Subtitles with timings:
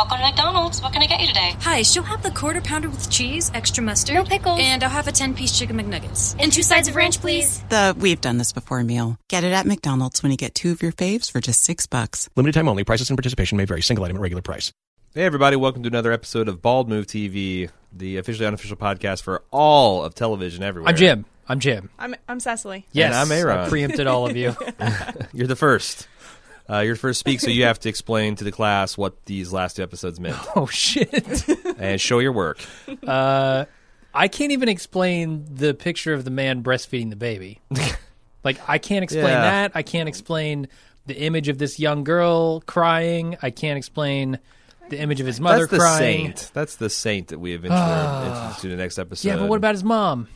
[0.00, 0.80] Welcome to McDonald's.
[0.80, 1.54] What can I get you today?
[1.60, 4.14] Hi, she'll have the quarter pounder with cheese, extra mustard.
[4.14, 4.58] No pickles.
[4.58, 6.34] And I'll have a 10 piece chicken McNuggets.
[6.38, 7.62] And two sides of ranch, please.
[7.68, 9.18] The we've done this before meal.
[9.28, 12.30] Get it at McDonald's when you get two of your faves for just six bucks.
[12.34, 12.82] Limited time only.
[12.82, 13.82] Prices and participation may vary.
[13.82, 14.72] Single item at regular price.
[15.14, 19.42] Hey, everybody, welcome to another episode of Bald Move TV, the officially unofficial podcast for
[19.50, 20.88] all of television everywhere.
[20.88, 21.26] I'm Jim.
[21.46, 21.90] I'm Jim.
[21.98, 22.86] I'm I'm Cecily.
[22.92, 23.58] Yes, I'm Aaron.
[23.58, 24.56] I preempted all of you.
[25.34, 26.08] You're the first.
[26.70, 29.76] Uh, you're first speak, so you have to explain to the class what these last
[29.76, 31.48] two episodes meant oh shit.
[31.78, 32.60] and show your work.
[33.06, 33.64] Uh,
[34.14, 37.60] I can't even explain the picture of the man breastfeeding the baby.
[38.44, 39.40] like I can't explain Yeah.
[39.40, 39.72] that.
[39.74, 40.68] I can't explain
[41.06, 43.36] the image of this young girl crying.
[43.42, 44.38] I can't explain
[44.90, 46.26] the image of his mother That's the crying.
[46.36, 46.50] saint.
[46.54, 49.28] That's the saint that we eventually are introduced to the next episode.
[49.28, 50.28] Yeah, but what about his mom?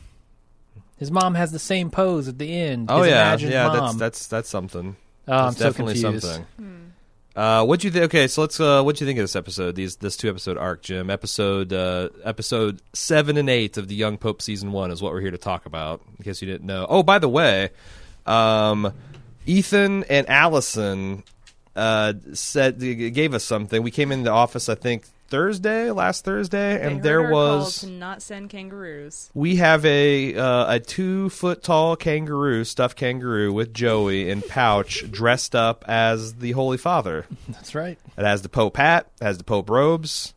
[0.97, 2.89] His mom has the same pose at the end.
[2.89, 3.67] Oh his yeah, imagined yeah.
[3.67, 3.77] mom.
[3.77, 4.95] That's that's that's something.
[5.27, 6.25] Oh, I'm That's so definitely confused.
[6.25, 6.93] something.
[7.35, 8.05] Uh, what do you think?
[8.05, 8.59] Okay, so let's.
[8.59, 9.75] Uh, what do you think of this episode?
[9.75, 11.09] These this two episode arc, Jim.
[11.09, 15.19] Episode uh, episode seven and eight of the Young Pope season one is what we're
[15.21, 16.01] here to talk about.
[16.17, 16.85] In case you didn't know.
[16.87, 17.71] Oh, by the way,
[18.25, 18.93] um,
[19.45, 21.23] Ethan and Allison
[21.75, 23.83] uh, said gave us something.
[23.83, 27.29] We came in the office, I think Thursday, last Thursday, They and heard there our
[27.31, 29.29] call was to not send kangaroos.
[29.33, 35.03] we have a uh, a two foot tall kangaroo, stuffed kangaroo with Joey in pouch,
[35.11, 37.25] dressed up as the Holy Father.
[37.49, 37.97] That's right.
[38.17, 40.33] It has the Pope hat, has the Pope robes,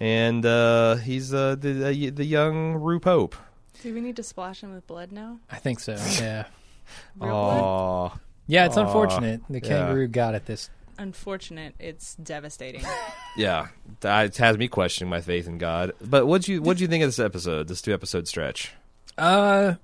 [0.00, 3.36] and uh, he's uh, the, the the young Rue Pope.
[3.82, 5.38] Do we need to splash him with blood now?
[5.50, 5.92] I think so.
[6.20, 6.44] Yeah.
[7.18, 8.20] Real blood?
[8.46, 9.40] Yeah, it's Aw, unfortunate.
[9.50, 9.68] The yeah.
[9.68, 10.70] kangaroo got it this
[11.02, 11.74] Unfortunate.
[11.80, 12.84] It's devastating.
[13.36, 13.68] yeah,
[14.04, 15.92] it has me questioning my faith in God.
[16.00, 17.66] But what you what do you think of this episode?
[17.66, 18.72] This two episode stretch?
[19.18, 19.74] Uh,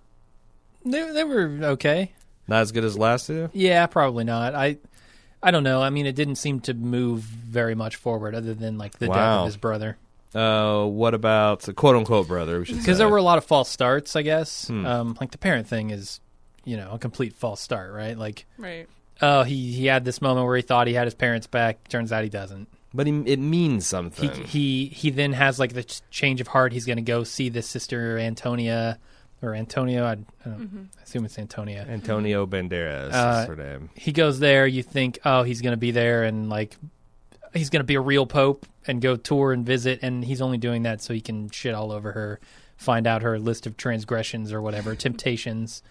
[0.85, 2.13] they they were okay.
[2.47, 3.51] Not as good as last two.
[3.53, 4.55] Yeah, probably not.
[4.55, 4.79] I
[5.43, 5.83] I don't know.
[5.83, 9.17] I mean, it didn't seem to move very much forward, other than like the death
[9.17, 9.97] of his brother.
[10.37, 12.61] Uh, what about the quote unquote brother?
[12.61, 14.69] Because there were a lot of false starts, I guess.
[14.69, 14.87] Hmm.
[14.87, 16.21] Um, like the parent thing is,
[16.65, 18.17] you know, a complete false start, right?
[18.17, 18.89] Like, right.
[19.23, 21.89] Oh, he he had this moment where he thought he had his parents back.
[21.89, 22.69] Turns out he doesn't.
[22.95, 24.31] but he, it means something.
[24.47, 26.73] he he then has like the ch- change of heart.
[26.73, 28.99] He's going to go see this sister Antonia
[29.43, 30.05] or Antonio.
[30.05, 30.15] I, I,
[30.49, 31.87] don't, I assume it's Antonia.
[31.89, 33.91] Antonio Banderas Uh, is her name.
[33.95, 36.77] he goes there you think oh he's going to be there and like
[37.55, 40.59] he's going to be a real pope and go tour and visit and he's only
[40.59, 42.41] doing that so he can shit all over her
[42.77, 45.83] find out her list of transgressions or whatever temptations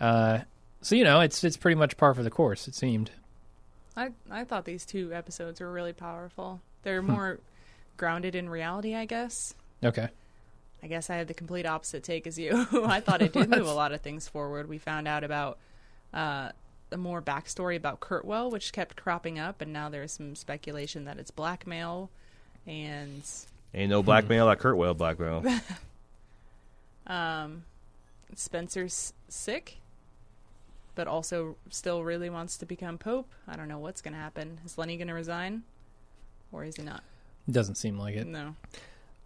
[0.00, 0.40] uh
[0.84, 3.10] so you know it's it's pretty much par for the course it seemed
[3.96, 6.60] I I thought these two episodes were really powerful.
[6.82, 7.10] They're Hmm.
[7.12, 7.38] more
[7.96, 9.54] grounded in reality, I guess.
[9.84, 10.08] okay
[10.82, 12.66] I guess I had the complete opposite take as you.
[12.84, 14.68] I thought it did move a lot of things forward.
[14.68, 15.56] We found out about
[16.12, 16.50] uh,
[16.90, 21.18] the more backstory about Kurtwell, which kept cropping up, and now there's some speculation that
[21.18, 22.10] it's blackmail,
[22.66, 23.22] and
[23.72, 25.42] Ain't no blackmail like Kurtwell blackmail.
[27.06, 27.64] um,
[28.34, 29.78] Spencer's sick,
[30.94, 33.30] but also still really wants to become pope.
[33.48, 34.60] I don't know what's going to happen.
[34.64, 35.62] Is Lenny going to resign,
[36.52, 37.02] or is he not?
[37.48, 38.56] It doesn't seem like it No.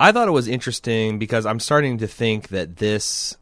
[0.01, 3.37] I thought it was interesting because I'm starting to think that this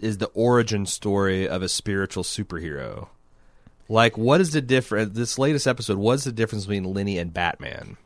[0.00, 3.08] is the origin story of a spiritual superhero.
[3.88, 5.14] Like, what is the difference?
[5.14, 7.96] This latest episode, what's the difference between Lenny and Batman?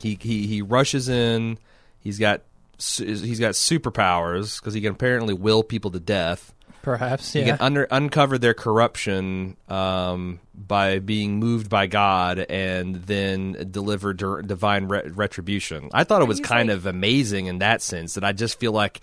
[0.00, 1.58] He he he rushes in.
[2.00, 2.42] He's got
[2.78, 6.53] he's got superpowers because he can apparently will people to death.
[6.84, 12.94] Perhaps He yeah can under, uncover their corruption um, by being moved by God and
[12.96, 15.90] then deliver dir- divine re- retribution.
[15.92, 18.14] I thought it was kind like- of amazing in that sense.
[18.14, 19.00] That I just feel like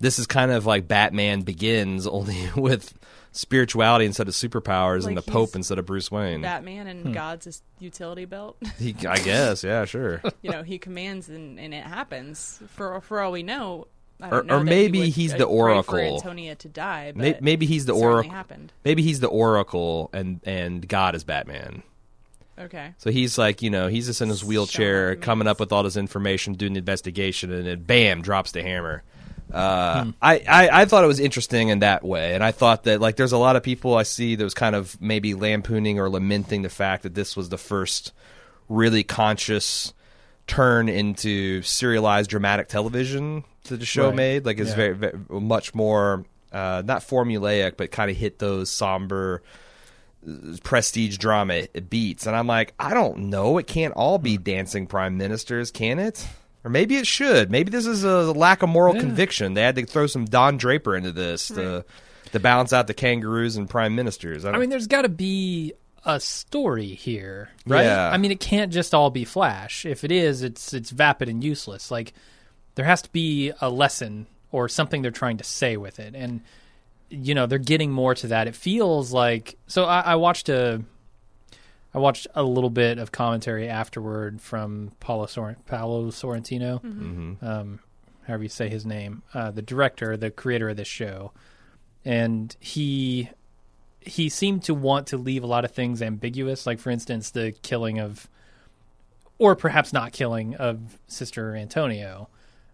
[0.00, 2.94] this is kind of like Batman Begins, only with
[3.30, 6.40] spirituality instead of superpowers and the Pope instead of Bruce Wayne.
[6.40, 8.56] Batman and God's utility belt.
[8.78, 10.22] He, I guess, yeah, sure.
[10.42, 12.60] you know, he commands and, and it happens.
[12.68, 15.44] For for all we know, I Or- know or that he maybe he's uh, the
[15.44, 15.82] oracle.
[15.94, 17.12] for Antonia to die.
[17.12, 18.32] But May- maybe he's the oracle.
[18.32, 18.72] Happened.
[18.84, 21.82] Maybe he's the Oracle and and God is Batman.
[22.58, 22.94] Okay.
[22.98, 25.84] So he's like, you know, he's just in his wheelchair, what coming up with all
[25.84, 29.04] this information, doing the investigation, and then bam, drops the hammer.
[29.52, 33.00] Uh, I, I I thought it was interesting in that way, and I thought that
[33.00, 36.10] like there's a lot of people I see that was kind of maybe lampooning or
[36.10, 38.12] lamenting the fact that this was the first
[38.68, 39.94] really conscious
[40.48, 44.16] turn into serialized dramatic television that the show Right.
[44.16, 44.46] made.
[44.46, 44.76] Like it's Yeah.
[44.76, 49.42] very, very much more uh, not formulaic, but kind of hit those somber
[50.62, 52.26] prestige drama beats.
[52.26, 53.58] And I'm like, I don't know.
[53.58, 56.26] It can't all be dancing prime ministers, can it?
[56.64, 57.50] Or maybe it should.
[57.50, 59.54] Maybe this is a lack of moral conviction.
[59.54, 61.84] They had to throw some Don Draper into this to
[62.32, 64.44] to balance out the kangaroos and prime ministers.
[64.44, 65.72] I, I mean, there's got to be
[66.04, 67.84] a story here, right?
[67.84, 68.10] Yeah.
[68.10, 69.84] I mean, it can't just all be Flash.
[69.86, 71.90] If it is, it's it's vapid and useless.
[71.90, 72.12] Like
[72.74, 76.40] there has to be a lesson or something they're trying to say with it, and
[77.10, 78.46] you know they're getting more to that.
[78.46, 79.84] It feels like so.
[79.84, 80.82] I, I watched a.
[81.94, 86.84] I watched a little bit of commentary afterward from Paulo, Sor- Paolo Sorrentino,
[87.42, 87.80] um,
[88.26, 91.32] however you say his name, uh, the director, the creator of this show,
[92.04, 93.30] and he
[94.00, 96.66] he seemed to want to leave a lot of things ambiguous.
[96.66, 98.28] Like, for instance, the killing of,
[99.38, 102.28] or perhaps not killing of Sister Antonio.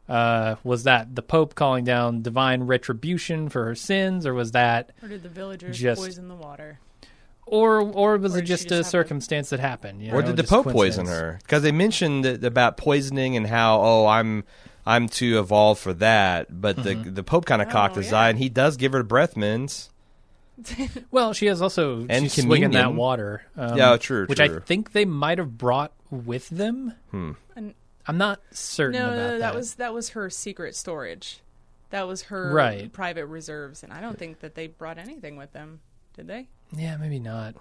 [0.07, 4.93] Uh, was that the Pope calling down divine retribution for her sins, or was that,
[5.03, 6.79] Or did the villagers Just- poison the water?
[7.47, 10.03] or or was Or it just just a have to- circumstance that happened?
[10.03, 11.39] you or know, did the Pope poison her?
[11.43, 14.45] Because they mentioned that, about poisoning and how oh I'm
[14.87, 18.19] I'm too evolved for that, but the the Pope kind of cocked Oh, his yeah.
[18.19, 19.91] eye and he does give her breath mints.
[21.11, 23.43] Well, she has also And she's swinging that water.
[23.57, 24.57] Um, Yeah, true, Which true.
[24.57, 26.95] I think they might have brought with them.
[27.13, 27.75] And-
[28.07, 29.39] I'm not certain No, about no, that.
[29.39, 31.41] that was that was her secret storage.
[31.91, 32.93] That was her Right.
[32.93, 35.81] private reserves, and I don't think that they brought anything with them.
[36.15, 36.49] Did they?
[36.77, 37.55] yeah, maybe not.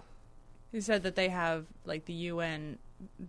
[0.72, 2.78] He said that they have like the UN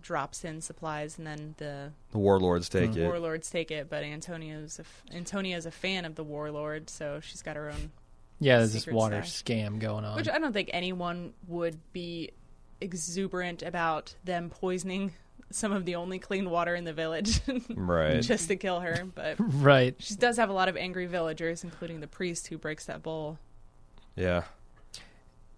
[0.01, 2.97] drops in supplies, and then the The warlords take Mm.
[2.97, 3.03] it.
[3.07, 3.89] warlords take it.
[3.89, 7.91] But Antonio's a f- Antonia's a fan of the warlord, so she's got her own.
[8.39, 9.43] Yeah, there's this water stash.
[9.43, 10.15] scam going on.
[10.17, 12.31] Which I don't think anyone would be
[12.81, 15.13] exuberant about them poisoning
[15.51, 17.39] some of the only clean water in the village
[17.69, 18.21] Right.
[18.21, 19.05] just to kill her.
[19.13, 19.95] But right.
[19.99, 23.37] she does have a lot of angry villagers, including the priest who breaks that bowl.
[24.15, 24.43] Yeah.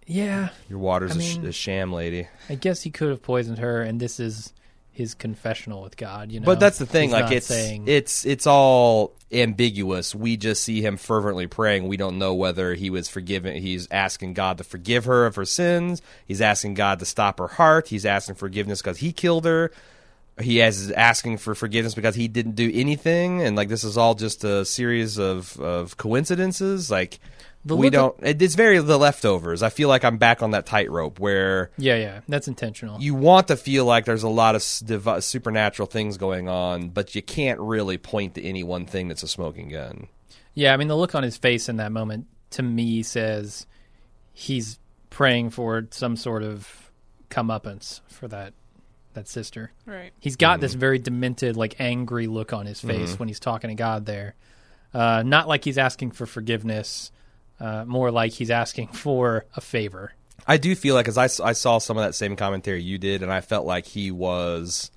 [0.10, 2.28] Yeah, Your water's I a, sh- a sham, lady.
[2.48, 4.54] I guess he could have poisoned her, and this is
[4.98, 6.32] his confessional with God.
[6.32, 7.10] You know, But that's the thing.
[7.10, 10.16] He's like it's saying, it's it's all ambiguous.
[10.16, 11.88] We just see him fervently praying.
[11.88, 13.62] We don't know whether he was forgiven.
[13.62, 16.02] He's asking God to forgive her of her sins.
[16.26, 17.90] He's asking God to stop her heart.
[17.90, 19.72] He's asking forgiveness because he killed her.
[20.42, 23.42] He has asking for forgiveness because he didn't do anything.
[23.44, 26.90] And like this is all just a series of of coincidences.
[26.90, 27.20] Like
[27.68, 28.16] The we don't.
[28.22, 29.62] it, it's very the leftovers.
[29.62, 33.00] I feel like I'm back on that tightrope where yeah, yeah, that's intentional.
[33.02, 37.16] you want to feel like there's a lot of div- supernatural things going on, but
[37.16, 40.08] you can't really point to any one thing that's a smoking gun.
[40.54, 43.68] Yeah, I mean, the look on his face in that moment to me says
[44.34, 44.80] he's
[45.10, 46.92] praying for some sort of
[47.30, 48.54] comeuppance for that
[49.14, 49.72] that sister.
[49.86, 50.12] Right.
[50.20, 53.76] He's got this very demented, like angry look on his face when he's talking to
[53.76, 54.36] God there.
[54.94, 57.12] Uh, not like he's asking for forgiveness,
[57.60, 60.14] uh, more like he's asking for a favor.
[60.48, 63.32] I do feel like, as I saw some of that same commentary you did, and
[63.32, 64.92] I felt like he was.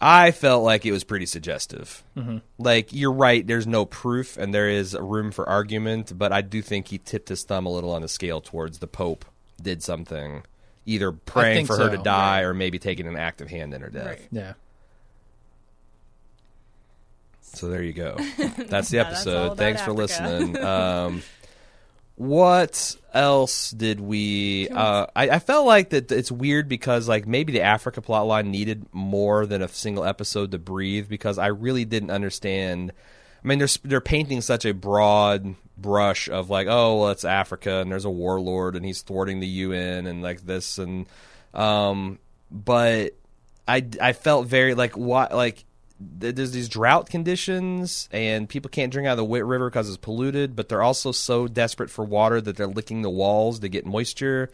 [0.00, 2.04] I felt like it was pretty suggestive.
[2.16, 2.38] Mm-hmm.
[2.58, 6.62] Like you're right, there's no proof, and there is room for argument, but I do
[6.62, 9.24] think he tipped his thumb a little on the scale towards the Pope
[9.60, 10.44] did something,
[10.86, 13.90] either praying think for her to die or maybe taking an active hand in her
[13.90, 14.06] death.
[14.06, 14.28] Right.
[14.30, 14.52] Yeah.
[17.54, 18.16] So there you go.
[18.38, 19.46] That's the that's episode.
[19.46, 20.56] about Thanks for listening.
[20.68, 21.22] Um,
[22.18, 24.68] what else did we?
[24.68, 28.86] Uh, I, I felt like that it's weird because like maybe the Africa plotline needed
[28.92, 32.92] more than a single episode to breathe because I really didn't understand.
[33.44, 37.76] I mean, they're they're painting such a broad brush of like, oh, well, it's Africa
[37.76, 41.06] and there's a warlord and he's thwarting the UN and like this and,
[41.54, 42.18] um,
[42.50, 43.12] but
[43.68, 45.64] I I felt very like what like
[46.00, 49.96] there's these drought conditions and people can't drink out of the Wit River because it's
[49.96, 53.84] polluted, but they're also so desperate for water that they're licking the walls to get
[53.84, 54.50] moisture.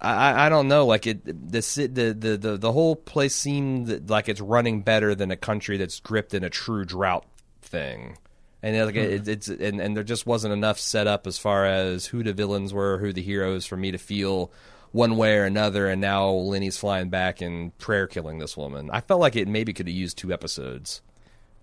[0.00, 0.84] I, I- don't know.
[0.84, 5.36] Like it, the, the the the whole place seemed like it's running better than a
[5.36, 7.24] country that's gripped in a true drought
[7.60, 8.18] thing.
[8.64, 9.00] And like hmm.
[9.00, 12.32] it, it's and, and there just wasn't enough set up as far as who the
[12.32, 14.52] villains were, who the heroes, for me to feel
[14.92, 15.88] one way or another.
[15.88, 18.90] And now Lenny's flying back and prayer killing this woman.
[18.92, 21.02] I felt like it maybe could have used two episodes.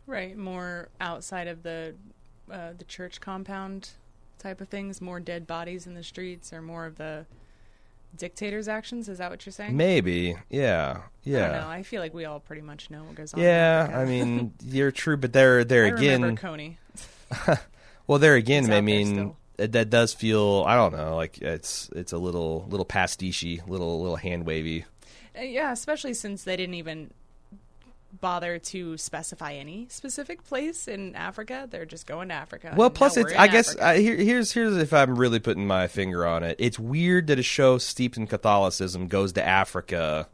[0.06, 0.38] Right.
[0.38, 1.96] More outside of the
[2.52, 3.92] uh, the church compound
[4.40, 5.02] type of things.
[5.02, 7.26] More dead bodies in the streets, or more of the
[8.18, 9.08] dictator's actions.
[9.08, 9.78] Is that what you're saying?
[9.78, 13.42] Maybe, yeah, I yeah, I feel like we all pretty much know what goes on.
[13.42, 13.92] yeah.
[13.94, 16.80] I mean, you're true, but there, there I again, Coney.
[18.08, 19.36] Well, there again, I there mean,
[19.68, 20.64] that does feel.
[20.68, 24.86] I don't know, like it's it's a little little pastiche, little little hand wavy.
[25.38, 27.12] Uh, yeah, especially since they didn't even
[28.22, 31.68] bother to specify any specific place in Africa.
[31.70, 32.74] They're just going to Africa.
[32.76, 33.34] Well, plus it's.
[33.34, 36.56] I guess uh, here, here's here's if I'm really putting my finger on it.
[36.60, 40.28] It's weird that a show steeped in Catholicism goes to Africa,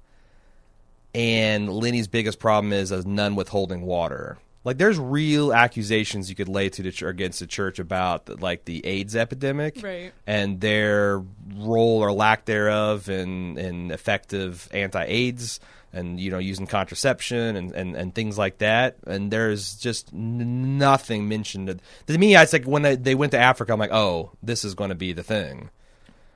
[1.13, 4.37] and Lenny's biggest problem is a nun withholding water.
[4.65, 8.65] Like, there's real accusations you could lay to the ch- against the church about like
[8.65, 10.11] the AIDS epidemic, Right.
[10.27, 11.23] And their
[11.55, 15.59] role or lack thereof in in effective anti-AIDS
[15.93, 18.97] and you know using contraception and, and, and things like that.
[19.07, 21.79] And there's just n- nothing mentioned.
[22.07, 24.73] To me, it's like when they, they went to Africa, I'm like, oh, this is
[24.73, 25.69] going to be the thing.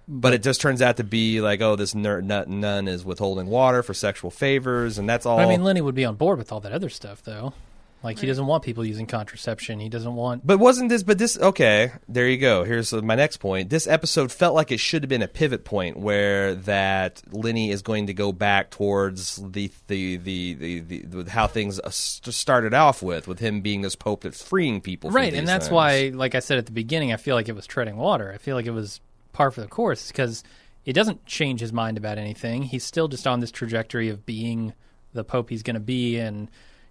[0.08, 3.48] But it just turns out to be like, oh, this ner- nun nun is withholding
[3.48, 5.40] water for sexual favors, and that's all.
[5.40, 7.54] I mean, Lenny would be on board with all that other stuff, though.
[8.01, 9.79] Like he doesn't want people using contraception.
[9.79, 10.48] He doesn't want.
[10.48, 11.03] But wasn't this?
[11.03, 11.38] But this.
[11.38, 12.63] Okay, there you go.
[12.63, 13.70] Here's uh, my next point.
[13.70, 17.82] This episode felt like it should have been a pivot point where that Lenny is
[17.82, 22.74] going to go back towards the the the the, the, the how things uh, started
[22.74, 25.12] off with, with him being this pope that's freeing people.
[25.12, 25.74] right, these and that's things.
[25.74, 28.32] why, like I said at the beginning, I feel like it was treading water.
[28.34, 29.01] I feel like it was
[29.34, 30.44] par for the course because
[30.86, 32.63] it doesn't change his mind about anything.
[32.63, 34.74] He's still just on this trajectory of being
[35.12, 36.50] the pope he's going to be, and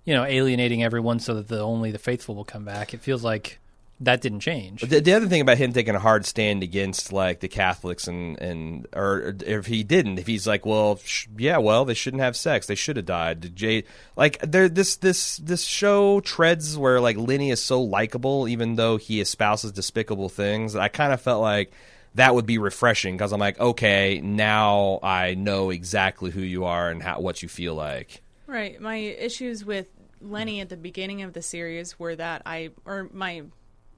[0.08, 2.94] you know, alienating everyone so that the only the faithful will come back.
[2.94, 3.58] It feels like
[4.00, 4.80] that didn't change.
[4.80, 8.40] The, the other thing about him taking a hard stand against like the Catholics and
[8.40, 12.38] and or if he didn't, if he's like, well, sh- yeah, well, they shouldn't have
[12.38, 13.42] sex, they should have died.
[13.42, 13.84] Did Jay
[14.16, 18.96] like there this this this show treads where like Lenny is so likable, even though
[18.96, 20.74] he espouses despicable things.
[20.74, 21.70] I kind of felt like
[22.14, 26.88] that would be refreshing because I'm like, okay, now I know exactly who you are
[26.88, 28.22] and how what you feel like.
[28.46, 28.80] Right.
[28.80, 29.88] My issues with
[30.20, 33.42] Lenny at the beginning of the series were that I, or my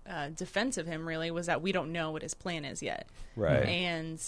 [0.08, 3.06] uh, defense of him really was that we don't know what his plan is yet.
[3.36, 3.64] Right.
[3.66, 4.22] And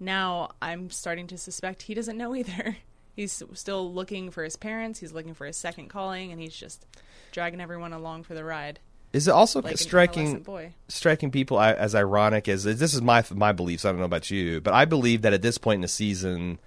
[0.00, 2.76] now I'm starting to suspect he doesn't know either.
[3.16, 4.98] He's still looking for his parents.
[4.98, 6.84] He's looking for his second calling, and he's just
[7.30, 8.80] dragging everyone along for the ride.
[9.12, 10.40] Is it also Like striking?
[10.42, 10.72] boy.
[10.88, 13.84] striking people as ironic as this is my my beliefs.
[13.84, 16.58] I don't know about you, but I believe that at this point in the season,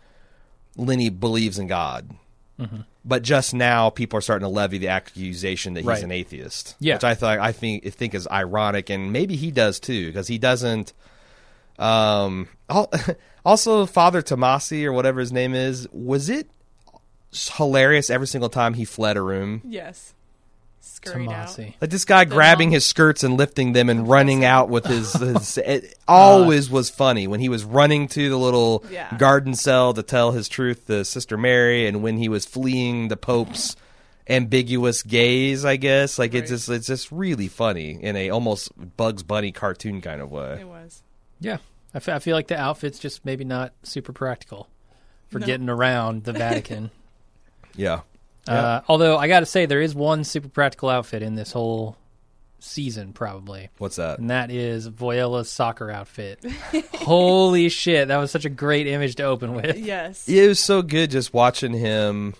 [0.77, 2.15] Lenny believes in God.
[2.59, 2.81] Mm-hmm.
[3.05, 6.03] But just now, people are starting to levy the accusation that he's Right.
[6.03, 6.75] an atheist.
[6.79, 6.95] Yeah.
[6.95, 10.27] which I thought I think I think is ironic, and maybe he does too because
[10.27, 10.93] he doesn't.
[11.79, 12.47] Um.
[13.45, 16.49] Also, Father Tomasi or whatever his name is, was it
[17.31, 19.61] hilarious every single time he fled a room?
[19.63, 20.13] Yes.
[20.95, 21.47] Scurried out.
[21.49, 21.73] Tomasi.
[21.81, 25.13] Like this guy grabbing monk- his skirts and lifting them and running out with his.
[25.19, 26.73] his it always uh.
[26.75, 29.15] was funny when he was running to the little Yeah.
[29.17, 33.17] garden cell to tell his truth to Sister Mary, and when he was fleeing the
[33.17, 33.75] Pope's
[34.29, 35.63] ambiguous gaze.
[35.63, 36.57] I guess like it's Right.
[36.57, 40.57] just it's just really funny in a almost Bugs Bunny cartoon kind of way.
[40.61, 41.01] It was.
[41.39, 41.57] Yeah,
[41.93, 44.67] I fe- I feel like the outfit's just maybe not super practical
[45.29, 45.45] for No.
[45.45, 46.91] getting around the Vatican.
[47.75, 47.99] Yeah.
[48.47, 51.97] Uh, although I got to say, there is one super practical outfit in this whole
[52.59, 54.17] season, probably, What's that?
[54.19, 56.43] and that is Voiello's soccer outfit.
[56.95, 59.77] Holy shit, that was such a great image to open with.
[59.77, 60.27] Yes.
[60.27, 62.33] It was so good just watching him.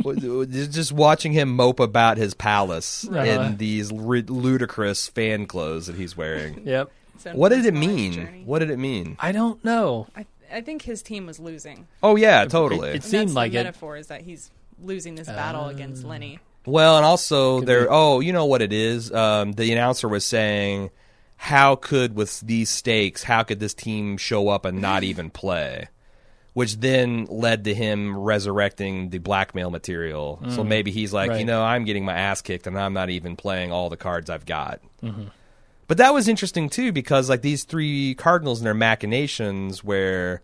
[0.00, 3.20] just watching him mope about his palace Uh-huh.
[3.20, 6.62] in these ri- ludicrous fan clothes that he's wearing.
[6.66, 6.90] Yep.
[7.34, 8.12] What did it mean?
[8.14, 8.42] journey.
[8.44, 9.16] What did it mean?
[9.20, 10.08] I don't know.
[10.16, 11.86] I, I think his team was losing.
[12.02, 12.88] Oh yeah, totally.
[12.90, 13.64] it- And Seemed that's like the it.
[13.64, 14.50] metaphor is that he's
[14.82, 16.38] losing this battle against Lenny.
[16.66, 17.82] well, and also Could there.
[17.82, 17.88] be.
[17.90, 19.12] Oh, you know what it is?
[19.12, 20.90] Um, the announcer was saying,
[21.36, 23.22] "How could with these stakes?
[23.22, 25.88] How could this team show up and not even play?"
[26.54, 30.38] Which then led to him resurrecting the blackmail material.
[30.50, 31.36] So maybe he's like, you.
[31.36, 31.46] Right.
[31.46, 34.44] know, I'm getting my ass kicked and I'm not even playing all the cards I've
[34.44, 34.80] got.
[35.02, 35.28] Mm-hmm.
[35.88, 40.42] But that was interesting too because like these three cardinals and their machinations where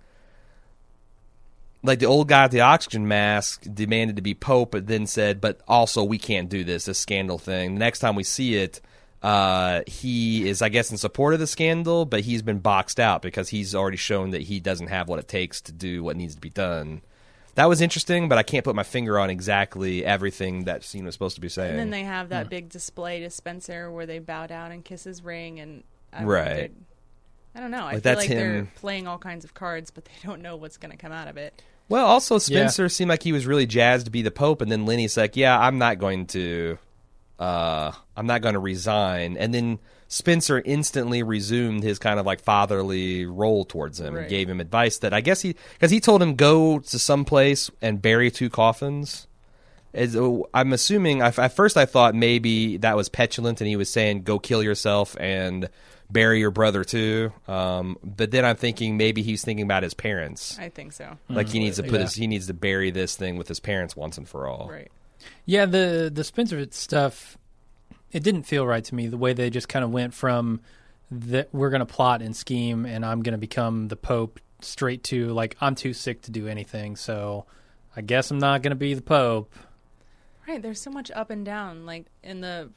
[1.82, 5.40] like the old guy at the oxygen mask demanded to be pope but then said
[5.40, 7.74] but also we can't do this this scandal thing.
[7.74, 8.80] The next time we see it
[9.22, 13.20] uh, he is i guess in support of the scandal but he's been boxed out
[13.20, 16.34] because he's already shown that he doesn't have what it takes to do what needs
[16.36, 17.02] to be done.
[17.56, 21.14] That was interesting but i can't put my finger on exactly everything that scene was
[21.16, 24.20] supposed to be saying And then they have that big display to Spencer where they
[24.20, 25.82] bow down and kiss his ring, and
[26.12, 26.46] I Right.
[26.48, 26.74] wondered-
[27.54, 27.78] I don't know.
[27.78, 30.56] I Like, feel that's like they're playing all kinds of cards, but they don't know
[30.56, 31.60] what's going to come out of it.
[31.88, 34.84] Well, also Spencer seemed like he was really jazzed to be the pope, and then
[34.86, 36.76] Lenny's like, "Yeah, I'm not going to,
[37.38, 42.40] uh, I'm not going to resign." And then Spencer instantly resumed his kind of like
[42.42, 46.22] fatherly role towards him and gave him advice that I guess he because he told
[46.22, 49.26] him go to some place and bury two coffins.
[49.94, 53.76] As, oh, I'm assuming I- at first I thought maybe that was petulant and he
[53.76, 55.68] was saying go kill yourself and
[56.10, 57.32] bury your brother too.
[57.46, 60.58] Um, but then I'm thinking maybe he's thinking about his parents.
[60.58, 61.18] I think so.
[61.28, 62.00] Like he needs to put Yeah.
[62.00, 64.68] his he needs to bury this thing with his parents once and for all.
[64.70, 64.90] Right.
[65.44, 67.36] Yeah, the the Spencer stuff,
[68.12, 69.08] it didn't feel right to me.
[69.08, 70.60] The way they just kind of went from
[71.10, 75.02] that we're going to plot and scheme, and I'm going to become the Pope, straight
[75.04, 77.46] to like I'm too sick to do anything, so
[77.96, 79.52] I guess I'm not going to be the Pope.
[80.46, 81.84] Right, there's so much up and down.
[81.84, 82.70] Like in the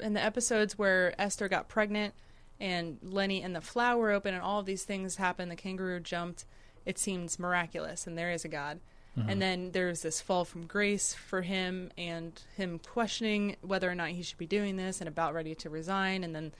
[0.00, 2.14] in the episodes where Esther got pregnant
[2.60, 5.48] and Lenny and the flower open, and all of these things happen.
[5.48, 6.44] the kangaroo jumped.
[6.84, 8.80] It seems miraculous, and there is a God.
[9.16, 9.30] Mm-hmm.
[9.30, 14.10] And then there's this fall from grace for him, and him questioning whether or not
[14.10, 16.24] he should be doing this, and about ready to resign.
[16.24, 16.52] And then,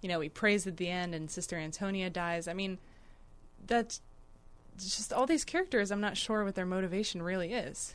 [0.00, 2.48] you know, he prays at the end, and Sister Antonia dies.
[2.48, 2.78] I mean,
[3.66, 4.00] that's
[4.78, 5.90] just all these characters.
[5.90, 7.94] I'm not sure what their motivation really is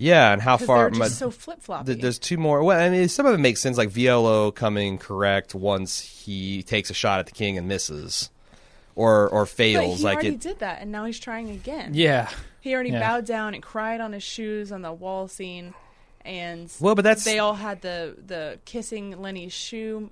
[0.00, 0.82] Yeah, and how far?
[0.82, 1.86] they're just my- so flip floppy.
[1.86, 2.62] Th- There's two more.
[2.62, 6.88] Well, I mean, some of it makes sense, like Voiello coming correct once he takes
[6.88, 8.30] a shot at the king and misses,
[8.94, 9.98] or or But fails.
[9.98, 10.40] he like already it.
[10.40, 11.90] did that, and now he's trying again.
[11.94, 12.28] Yeah.
[12.60, 13.00] He already Yeah.
[13.00, 15.74] bowed down and cried on his shoes on the wall scene,
[16.24, 20.10] and Well, but that's they all had the the kissing Lenny's shoe.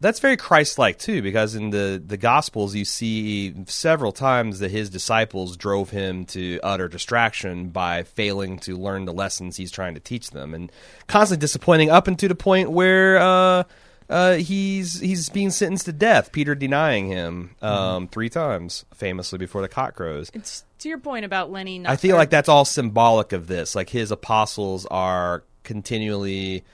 [0.00, 4.90] That's very Christ-like too, because in the the Gospels you see several times that his
[4.90, 10.00] disciples drove him to utter distraction by failing to learn the lessons he's trying to
[10.00, 10.70] teach them, and
[11.06, 13.18] constantly disappointing up into the point where.
[13.18, 13.64] Uh,
[14.10, 16.32] uh, he's he's being sentenced to death.
[16.32, 20.30] Peter denying him um, three times, famously before the cock crows.
[20.32, 21.78] It's to your point about Lenny.
[21.78, 23.74] Not I feel or- like that's all symbolic of this.
[23.74, 26.64] Like his apostles are continually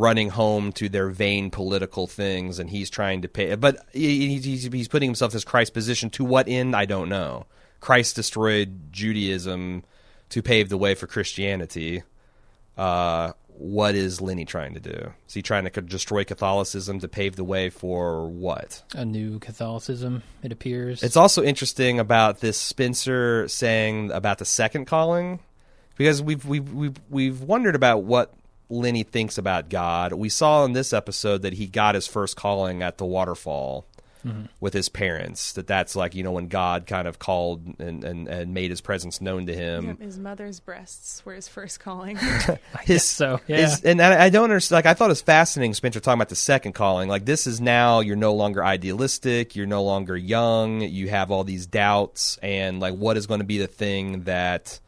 [0.00, 3.54] running home to their vain political things, and he's trying to pay.
[3.54, 6.10] But he's, he's putting himself in this Christ position.
[6.10, 6.74] To what end?
[6.74, 7.46] I don't know.
[7.80, 9.84] Christ destroyed Judaism
[10.30, 12.02] to pave the way for Christianity.
[12.76, 15.12] Uh, what is Lenny trying to do?
[15.28, 18.82] Is he trying to destroy Catholicism to pave the way for what?
[18.94, 21.02] A new Catholicism, it appears.
[21.02, 25.40] It's also interesting about this Spencer saying about the second calling,
[25.96, 28.32] because we've we've we've, we've wondered about what
[28.70, 30.12] Lenny thinks about God.
[30.12, 33.86] We saw in this episode that he got his first calling at the waterfall
[34.60, 35.52] with his parents.
[35.54, 38.80] That that's like you know when God kind of called and and, and made his
[38.80, 39.86] presence known to him.
[39.86, 42.18] Yep, his mother's breasts were his first calling.
[42.82, 43.56] his so, yeah.
[43.56, 44.76] his- and I, I don't understand.
[44.76, 47.08] Like I thought it was fascinating, Spencer, talking about the second calling.
[47.08, 51.44] Like this is now you're no longer idealistic, you're no longer young, you have all
[51.44, 54.80] these doubts, and like what is going to be the thing that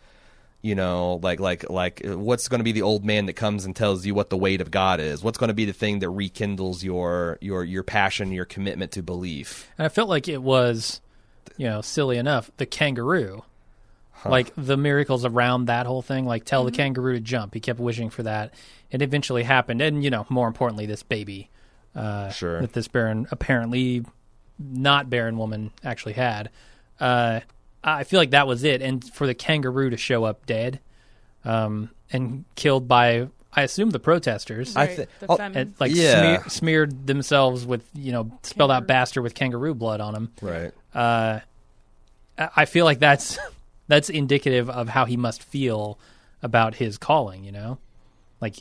[0.63, 3.65] you know, like like like uh, what's going to be the old man that comes
[3.65, 5.23] and tells you what the weight of God is?
[5.23, 9.03] What's going to be the thing that rekindles your your your passion, your commitment to
[9.03, 9.69] belief?
[9.77, 11.01] And I felt like it was,
[11.57, 13.43] you know, silly enough, the kangaroo.
[14.25, 17.55] Like the miracles around that whole thing, like tell the kangaroo to jump.
[17.55, 18.55] He kept wishing for that.
[18.89, 19.83] It eventually happened.
[19.83, 21.51] And, you know, more importantly, this baby
[21.97, 22.61] uh, Sure.
[22.61, 24.05] that this barren, apparently
[24.61, 26.51] not barren woman actually had.
[27.01, 27.41] Uh,
[27.85, 28.81] I feel like that was it.
[28.83, 30.81] And for the kangaroo to show up dead
[31.45, 34.77] um, and killed by, I assume, the protesters.
[34.77, 36.39] I Right, thi- the oh, and, like Yeah.
[36.39, 40.33] smear, smeared themselves with you know spelled out bastard with kangaroo blood on them.
[40.41, 40.73] Right.
[40.95, 41.41] Uh,
[42.39, 43.39] I I feel like that's
[43.89, 45.99] that's indicative of how he must feel
[46.43, 47.45] about his calling.
[47.45, 47.79] You know,
[48.41, 48.57] like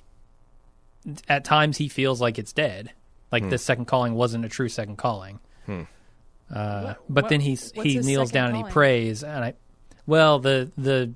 [1.29, 2.91] at times he feels like it's dead,
[3.31, 5.39] like the second calling wasn't a true second calling.
[6.51, 9.43] Uh, What- but what- then he's what's he kneels second down and he prays, and
[9.45, 9.53] I,
[10.05, 11.13] well the the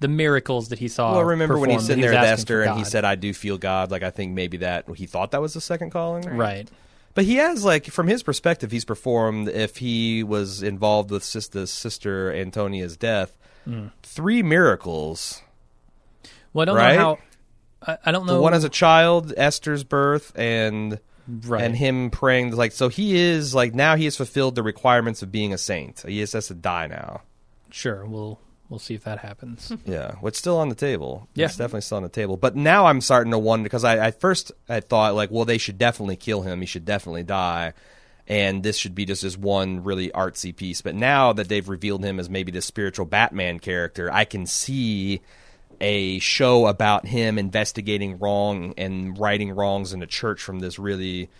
[0.00, 1.12] the miracles that he saw.
[1.12, 3.56] Well, remember when he's performed, sitting there with Esther and he said, "I do feel
[3.58, 6.68] God." Like I think maybe that he thought that was the second calling, right.
[7.14, 9.48] But he has like from his perspective, he's performed.
[9.48, 13.86] If he was involved with sister, sister Antonia's death, Hmm.
[14.02, 15.40] three miracles.
[16.52, 16.96] Well, I don't Right?
[16.96, 17.18] know
[17.84, 17.92] how.
[17.94, 18.34] I, I don't know.
[18.34, 21.62] The one as a child, Esther's birth, and right.
[21.62, 22.54] and him praying.
[22.54, 26.04] Like so, he is like now he has fulfilled the requirements of being a saint.
[26.06, 27.22] He just has to die now.
[27.70, 29.72] Sure, we'll we'll see if that happens.
[29.84, 31.28] Yeah, what's still on the table?
[31.34, 31.46] Yeah.
[31.46, 32.36] it's definitely still on the table.
[32.36, 35.58] But now I'm starting to wonder because I at first I thought like, well, they
[35.58, 36.60] should definitely kill him.
[36.60, 37.74] He should definitely die,
[38.26, 40.80] and this should be just this one really artsy piece.
[40.80, 45.20] But now that they've revealed him as maybe this spiritual Batman character, I can see
[45.80, 51.30] a show about him investigating wrong and righting wrongs in the church from this really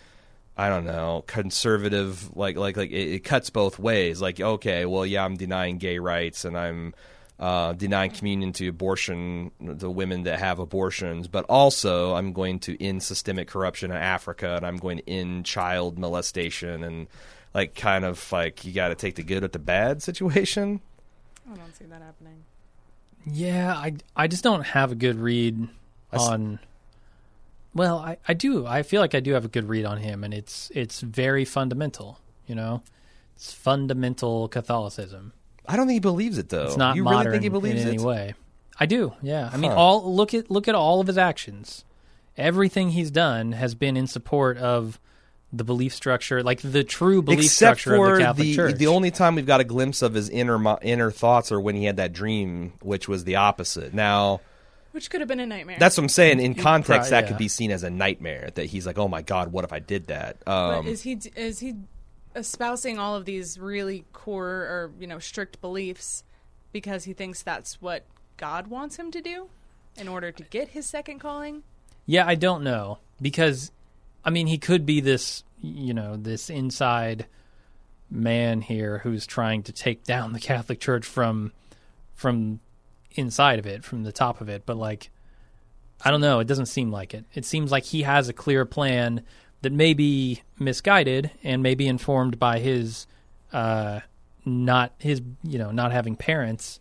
[0.57, 4.21] I don't know, conservative like like like it, it cuts both ways.
[4.21, 6.93] Like, okay, well, yeah, I'm denying gay rights and I'm
[7.37, 12.81] uh, denying communion to abortion the women that have abortions, but also I'm going to
[12.81, 17.07] end systemic corruption in Africa and I'm going to end child molestation and
[17.53, 20.79] like kind of like you got to take the good with the bad situation.
[21.51, 22.45] I don't see that happening.
[23.25, 25.67] Yeah, I I just don't have a good read
[26.13, 26.59] s- on.
[27.73, 28.65] Well, I, I do.
[28.65, 31.43] I feel like I do have a good read on him, and it's it's very
[31.45, 32.19] fundamental.
[32.47, 32.81] You know,
[33.35, 35.33] it's fundamental Catholicism.
[35.67, 36.65] I don't think he believes it though.
[36.67, 38.01] It's not you modern really think he believes in it?
[38.01, 38.33] way.
[38.79, 39.13] I do.
[39.21, 39.49] Yeah.
[39.51, 39.77] I mean, Huh.
[39.77, 41.83] all look at look at all of his actions.
[42.37, 44.99] Everything he's done has been in support of
[45.53, 48.75] the belief structure, like the true belief Except structure for of the Catholic the Church.
[48.75, 51.85] the only time we've got a glimpse of his inner inner thoughts are when he
[51.85, 53.93] had that dream, which was the opposite.
[53.93, 54.41] Now,
[54.91, 55.77] Which could have been a nightmare.
[55.79, 56.39] That's what I'm saying.
[56.39, 58.49] In context, Right, that could be seen as a nightmare.
[58.55, 60.37] That he's like, oh my god, what if I did that?
[60.45, 61.75] But Um, is he is he
[62.35, 66.23] espousing all of these really core or you know strict beliefs
[66.73, 68.03] because he thinks that's what
[68.35, 69.47] God wants him to do
[69.95, 71.63] in order to get his second calling?
[72.05, 73.71] Yeah, I don't know because
[74.25, 77.27] I mean he could be this you know this inside
[78.09, 81.51] man here who's trying to take down the Catholic Church from
[82.13, 82.59] from
[83.11, 85.09] inside of it, from the top of it, but like
[86.03, 87.25] I don't know, it doesn't seem like it.
[87.33, 89.23] It seems like he has a clear plan
[89.61, 93.07] that may be misguided and may be informed by his
[93.53, 94.01] uh
[94.43, 96.79] not his you know, not having parents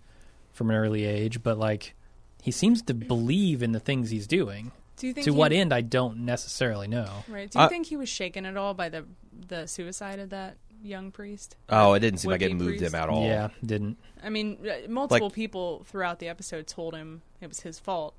[0.53, 1.95] from an early age, but like
[2.43, 4.73] he seems to believe in the things he's doing.
[4.97, 7.25] Do you think To he- what end, I don't necessarily know.
[7.29, 7.51] Right.
[7.51, 9.05] Do you I- think he was shaken at all by the
[9.49, 11.57] the suicide of that young priest?
[11.69, 12.95] oh, it didn't seem like it moved priest?
[12.95, 13.25] him at all.
[13.27, 13.99] Yeah, didn't.
[14.23, 18.15] I mean, uh, multiple people throughout the episode told him it was his fault.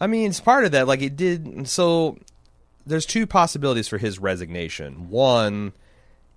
[0.00, 0.86] I mean, it's part of that.
[0.88, 1.68] Like it did.
[1.68, 2.18] So
[2.86, 5.08] there's two possibilities for his resignation.
[5.10, 5.72] One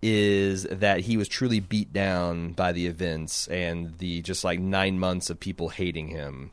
[0.02, 5.00] is that he was truly beat down by the events and the just like nine
[5.00, 6.52] months of people hating him,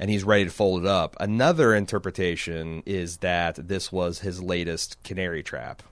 [0.00, 1.14] and he's ready to fold it up.
[1.20, 5.82] Another interpretation is that this was his latest canary trap.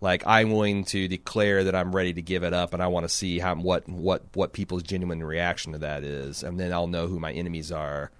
[0.00, 3.04] Like I'm willing to declare that I'm ready to give it up, and I want
[3.04, 6.86] to see how what what what people's genuine reaction to that is, and then I'll
[6.86, 8.10] know who my enemies are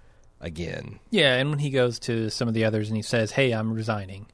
[0.41, 0.99] again.
[1.11, 3.71] Yeah, and when he goes to some of the others and he says, "Hey, I'm
[3.71, 4.25] resigning,"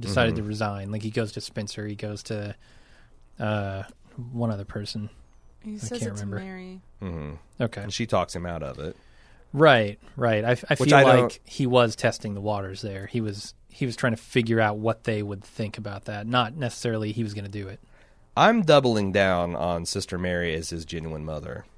[0.00, 0.42] decided Mm-hmm.
[0.42, 0.90] to resign.
[0.90, 2.56] Like he goes to Spencer, he goes to
[3.38, 3.84] uh,
[4.32, 5.08] one other person.
[5.62, 6.40] He says can't it's remember.
[6.40, 6.80] Mary.
[7.60, 8.96] Okay, and she talks him out of it.
[9.56, 10.44] Right, right.
[10.44, 13.06] I, I feel I like he was testing the waters there.
[13.06, 16.26] He was he was trying to figure out what they would think about that.
[16.26, 17.80] Not necessarily he was going to do it.
[18.36, 21.64] I'm doubling down on Sister Mary as his genuine mother.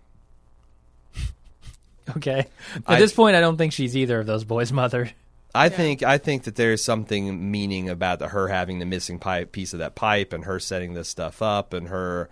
[2.17, 2.47] Okay.
[2.75, 5.11] At I- this point, I don't think she's either of those boys' mother.
[5.55, 9.53] I think I think that there's something meaning about the, her having the missing pipe
[9.53, 12.29] piece of that pipe and her setting this stuff up and her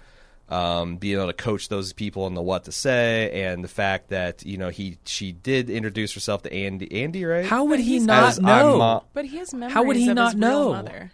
[0.48, 4.10] um, being able to coach those people on the what to say and the fact
[4.10, 7.84] that you know he she did introduce herself to Andy Andy right How would But
[7.84, 8.78] he not As know?
[8.78, 10.70] mo- But he has memories How would he of not know?
[10.72, 11.10] mother.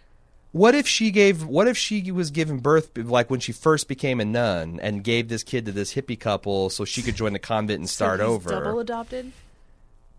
[0.51, 1.43] What if she gave?
[1.43, 5.27] What if she was given birth, like when she first became a nun, and gave
[5.27, 8.25] this kid to this hippie couple so she could join the convent and start so
[8.27, 8.49] he's over?
[8.51, 9.31] Double adopted.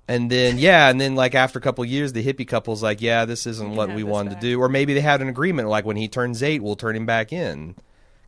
[0.08, 3.00] And then yeah, and then like after a couple of years, the hippie couple's like,
[3.00, 4.40] yeah, this isn't can what we wanted back.
[4.40, 6.96] to do, or maybe they had an agreement like when he turns eight, we'll turn
[6.96, 7.76] him back in.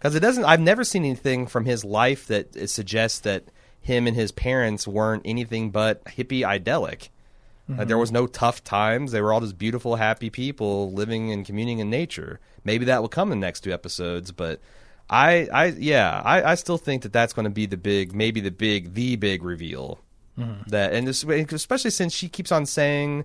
[0.06, 0.44] Because it doesn't.
[0.44, 3.44] I've never seen anything from his life that suggests that
[3.80, 7.10] him and his parents weren't anything but hippie idyllic.
[7.68, 7.98] Like, there mm-hmm.
[7.98, 9.10] was no tough times.
[9.10, 12.38] They were all just beautiful, happy people living and communing in nature.
[12.62, 14.60] Maybe that will come in the next two episodes, but
[15.10, 18.40] I, I, yeah, I, I still think that that's going to be the big, maybe
[18.40, 19.98] the big, the big reveal.
[20.38, 20.70] Mm-hmm.
[20.70, 23.24] That and this, especially since she keeps on saying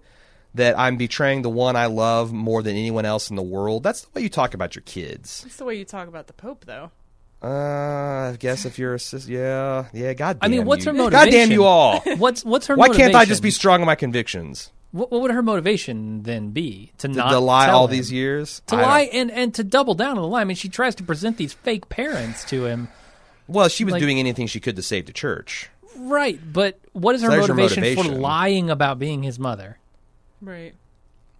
[0.56, 3.84] that I'm betraying the one I love more than anyone else in the world.
[3.84, 5.42] That's the way you talk about your kids.
[5.44, 6.92] That's the way you talk about the Pope, though.
[7.44, 10.14] Uh, I guess if you're a sis, yeah, yeah.
[10.14, 10.94] God, I mean, what's you.
[10.94, 12.00] her God damn you all!
[12.18, 12.76] What's what's her?
[12.76, 14.72] Why can't I just be strong in my convictions?
[14.92, 17.92] What, what would her motivation then be to, To, not to lie tell all him?
[17.94, 18.62] these years?
[18.68, 20.42] To I don't- lie and, and to double down on the lie.
[20.42, 22.90] I mean, she tries to present these fake parents to him,
[23.48, 25.70] Well, she was like- doing anything she could to save the church.
[25.98, 26.40] right?
[26.54, 29.78] But what is her So there's your motivation, for lying about being his mother?
[30.42, 30.74] Right.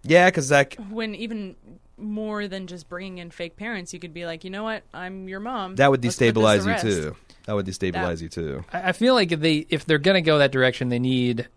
[0.04, 1.56] Yeah, because that When even
[1.96, 4.82] more than just bringing in fake parents, you could be like, you know what?
[4.92, 5.76] I'm your mom.
[5.76, 7.16] that would Let's put this destabilize to you rest." too.
[7.46, 8.64] That would destabilize That- you too.
[8.72, 11.48] I, I feel like if they if they're gonna go that direction, they need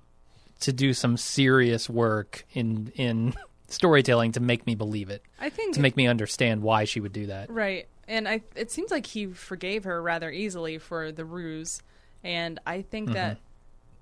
[0.62, 3.34] to do some serious work in in
[3.67, 7.13] storytelling to make me believe it, I think to make me understand why she would
[7.13, 7.49] do that.
[7.49, 7.88] Right.
[8.08, 11.81] And I it seems like he forgave her rather easily for the ruse.
[12.23, 13.44] And I think that mm-hmm.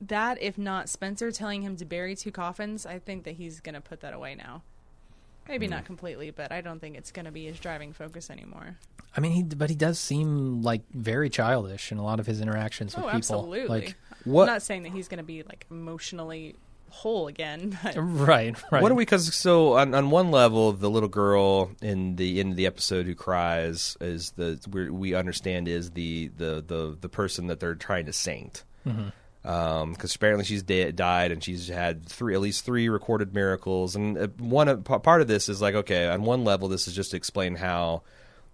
[0.02, 3.76] That if not Spencer telling him to bury two coffins, I think that he's going
[3.76, 4.64] to put that away now.
[5.48, 5.88] Maybe not hmm.
[5.88, 8.78] completely, but I don't think it's going to be his driving focus anymore.
[9.16, 12.42] I mean, he but he does seem like very childish in a lot of his
[12.42, 13.18] interactions with oh, people.
[13.18, 13.68] absolutely.
[13.68, 16.56] Like, What- I'm not saying that he's going to be like emotionally
[16.94, 18.82] whole again, but right, right.
[18.82, 19.02] What are we?
[19.02, 23.06] Because so on, on one level, the little girl in the end of the episode
[23.06, 27.76] who cries is the we we understand is the the the the person that they're
[27.76, 28.64] trying to saint.
[28.88, 29.10] Mm-hmm.
[29.44, 34.18] Because apparently she's da- died and she's had three at least three recorded miracles, and
[34.18, 36.96] uh, one of- p- part of this is like okay, on one level, this is
[36.96, 38.04] just to explain how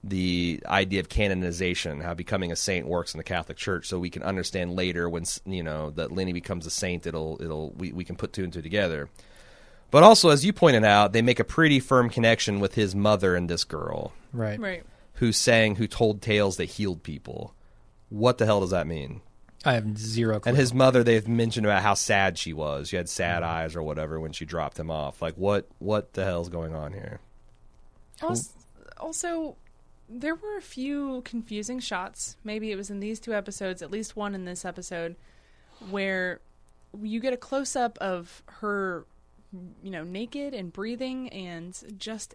[0.03, 4.09] the idea of canonization, how becoming a saint works in the Catholic Church, so we
[4.09, 8.03] can understand later when you know that Lenny becomes a saint, it'll it'll we, we
[8.03, 9.09] can put two and two together.
[9.91, 13.35] But also, as you pointed out, they make a pretty firm connection with his mother
[13.35, 14.59] and this girl right.
[14.59, 14.83] right.
[15.13, 17.55] who sang, who told tales that healed people.
[18.09, 19.21] What the hell does that mean?
[19.65, 20.39] I have zero.
[20.39, 20.49] Clue.
[20.49, 22.89] And his mother, they've mentioned about how sad she was.
[22.89, 23.47] She had sad mm.
[23.47, 25.21] eyes or whatever when she dropped him off.
[25.21, 25.67] Like, what?
[25.79, 27.19] What the hell's going on here?
[28.21, 28.51] Also,
[28.97, 29.55] also,
[30.09, 32.37] there were a few confusing shots.
[32.43, 35.15] Maybe it was in these two episodes, at least one in this episode,
[35.89, 36.39] where
[37.01, 39.05] you get a close up of her,
[39.83, 42.33] you know, naked and breathing, and just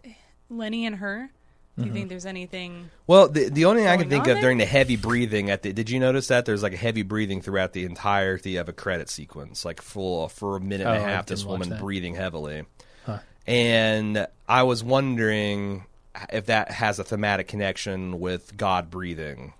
[0.49, 1.31] Lenny and her.
[1.77, 2.89] Do you think there's anything?
[3.05, 4.41] Well, the the only thing I can think of there?
[4.41, 7.41] during the heavy breathing at the did you notice that there's like a heavy breathing
[7.41, 11.05] throughout the entirety of a credit sequence, like full for a minute and Oh, a
[11.05, 11.25] I half.
[11.25, 11.81] This woman that.
[11.81, 12.63] breathing heavily,
[13.05, 13.19] Huh.
[13.45, 15.83] and I was wondering
[16.31, 19.51] if that has a thematic connection with God breathing.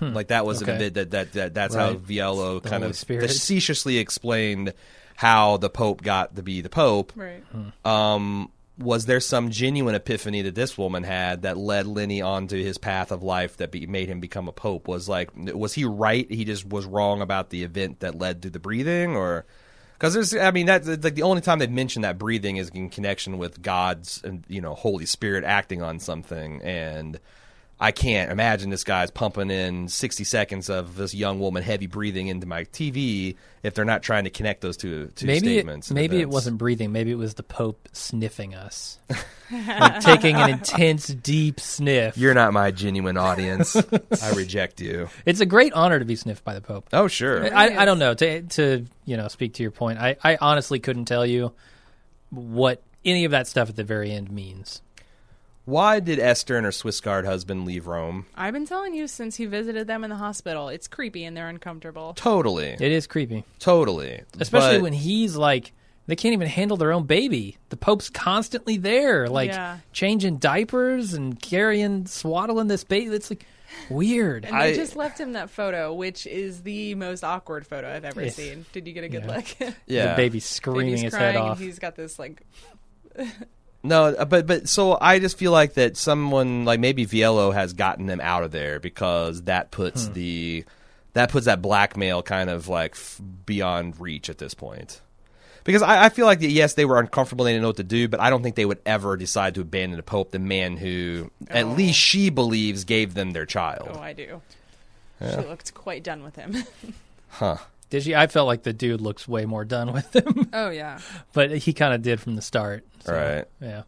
[0.00, 0.64] Like that was Hmm.
[0.64, 0.74] Okay.
[0.74, 2.04] a bit that that, that that's how Right.
[2.06, 3.26] Voiello The kind Holy of Spirit.
[3.28, 4.74] facetiously explained
[5.16, 7.42] how the Pope got to be the Pope Right.
[7.84, 12.78] um, was there some genuine epiphany that this woman had that led Lenny onto his
[12.78, 14.86] path of life that be, made him become a pope?
[14.86, 16.30] Was like, was he right?
[16.30, 19.44] He just was wrong about the event that led to the breathing, or
[19.94, 22.88] because there's, I mean, that's like the only time they've mentioned that breathing is in
[22.88, 27.18] connection with God's, you know, Holy Spirit acting on something, and
[27.80, 32.26] I can't imagine this guy's pumping in 60 seconds of this young woman heavy breathing
[32.26, 35.90] into my TV if they're not trying to connect those two, two maybe statements.
[35.90, 36.90] it, maybe it wasn't breathing.
[36.90, 38.98] Maybe it was the Pope sniffing us,
[39.50, 42.18] like taking an intense, deep sniff.
[42.18, 43.76] You're not my genuine audience.
[44.22, 45.08] I reject you.
[45.24, 46.88] It's a great honor to be sniffed by the Pope.
[46.92, 47.54] Oh, sure.
[47.54, 50.00] I, I don't know to to you know speak to your point.
[50.00, 51.52] I, I honestly couldn't tell you
[52.30, 54.82] what any of that stuff at the very end means.
[55.68, 58.24] Why did Esther and her Swiss Guard husband leave Rome?
[58.34, 60.70] I've been telling you since he visited them in the hospital.
[60.70, 62.14] It's creepy and they're uncomfortable.
[62.14, 62.68] Totally.
[62.68, 64.22] It is creepy, Totally.
[64.40, 65.72] especially But- when he's like
[66.06, 67.58] they can't even handle their own baby.
[67.68, 69.80] The Pope's constantly there, like Yeah.
[69.92, 73.14] changing diapers and carrying, swaddling this baby.
[73.14, 73.44] It's like
[73.90, 74.46] weird.
[74.46, 78.06] And they I- just left him that photo, which is the most awkward photo I've
[78.06, 78.36] ever Yes.
[78.36, 78.64] seen.
[78.72, 79.36] Did you get a good Yeah.
[79.36, 79.74] look?
[79.86, 80.10] yeah.
[80.12, 81.58] The baby's screaming Baby's his crying, head and off.
[81.58, 82.40] he's got this like
[83.88, 87.72] No, uh, but but so I just feel like that someone like maybe Voiello has
[87.72, 90.12] gotten them out of there because that puts Hmm.
[90.12, 90.64] the
[91.14, 95.00] that puts that blackmail kind of like f- beyond reach at this point.
[95.64, 97.76] Because I, I feel like that yes, they were uncomfortable, and they didn't know what
[97.76, 100.38] to do, but I don't think they would ever decide to abandon the Pope, the
[100.38, 101.72] man who at Oh.
[101.72, 103.90] least she believes gave them their child.
[103.92, 104.40] oh I do.
[105.20, 106.56] She looked quite done with him.
[107.30, 107.56] Huh.
[107.90, 108.14] Did she?
[108.14, 110.98] I felt like the dude looks way more done with him, oh yeah.
[111.32, 112.84] but he kind of did from the start.
[113.04, 113.44] So, Right.
[113.60, 113.82] Yeah.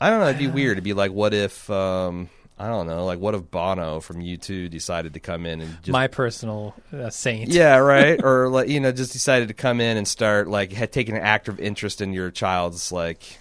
[0.00, 0.26] I don't know.
[0.26, 0.72] It'd be weird.
[0.72, 4.68] It'd be like, what if, um, I don't know, like, what if Bono from U2
[4.68, 5.90] decided to come in and just.
[5.90, 7.50] My personal uh, saint.
[7.50, 8.20] yeah, right.
[8.22, 11.22] or like you know, just decided to come in and start like had taken an
[11.22, 13.38] active interest in your child's like.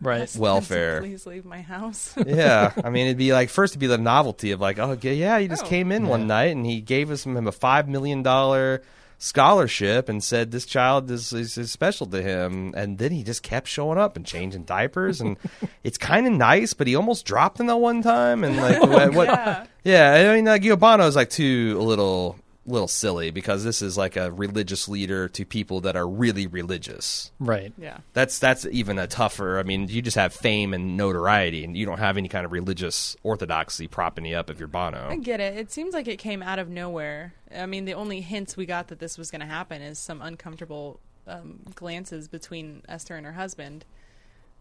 [0.00, 0.22] Right.
[0.22, 1.00] Ask Welfare.
[1.02, 2.14] Please leave my house.
[2.24, 5.38] Yeah, I mean, it'd be like first it'd be the novelty of like, oh yeah,
[5.38, 5.68] he just Oh.
[5.68, 8.82] came in one night and he gave us him a five million dollar
[9.20, 13.42] scholarship and said this child is, is, is special to him, and then he just
[13.42, 15.36] kept showing up and changing diapers, and
[15.82, 18.86] it's kind of nice, but he almost dropped him that one time, and like oh,
[18.86, 19.66] what, what yeah.
[19.82, 22.36] Yeah, I mean, like Bono is like too a little
[22.68, 27.32] little silly because this is like a religious leader to people that are really religious.
[27.40, 27.72] Right.
[27.78, 27.98] Yeah.
[28.12, 29.58] That's that's even a tougher.
[29.58, 32.52] I mean, you just have fame and notoriety, and you don't have any kind of
[32.52, 35.08] religious orthodoxy propping you up if you're Bono.
[35.08, 35.56] I get it.
[35.56, 37.34] It seems like it came out of nowhere.
[37.56, 40.20] I mean, the only hints we got that this was going to happen is some
[40.22, 43.84] uncomfortable um, glances between Esther and her husband,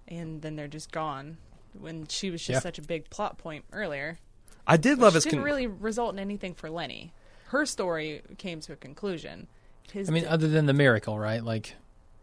[0.07, 1.37] and then they're just gone.
[1.79, 2.59] When she was just Yeah.
[2.61, 4.17] such a big plot point earlier,
[4.65, 5.23] I did love which his.
[5.25, 7.13] didn't Con- really result in anything for Lenny.
[7.47, 9.47] Her story came to a conclusion.
[9.91, 11.43] His I mean, di- other than the miracle, right?
[11.43, 11.75] Like,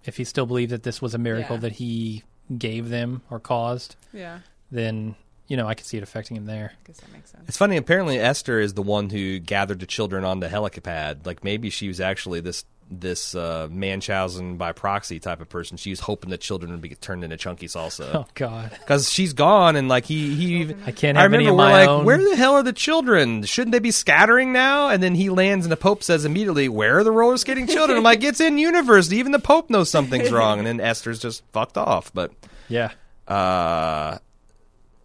[0.05, 1.61] if he still believed that this was a miracle Yeah.
[1.61, 2.23] that he
[2.59, 5.15] gave them or caused, yeah, then
[5.49, 6.73] you know I could see it affecting him there.
[6.75, 7.45] I guess that makes sense.
[7.49, 7.77] It's funny.
[7.79, 11.25] Apparently, Esther is the one who gathered the children on the helipad.
[11.27, 15.77] Like maybe she was actually this this uh, Munchausen by proxy type of person.
[15.77, 18.11] She was hoping the children would be turned into chunky salsa.
[18.15, 21.47] Oh God, because she's gone and like he he even I can't I have any
[21.47, 22.05] remember of we're my like own.
[22.05, 25.65] where the hell are the children shouldn't they be scattering now and then he lands
[25.65, 28.59] and the pope says immediately where are the roller skating children I'm like it's in
[28.59, 32.33] universe even the pope knows something's wrong and then Esther's just fucked off but
[32.69, 32.91] yeah.
[33.27, 34.19] uh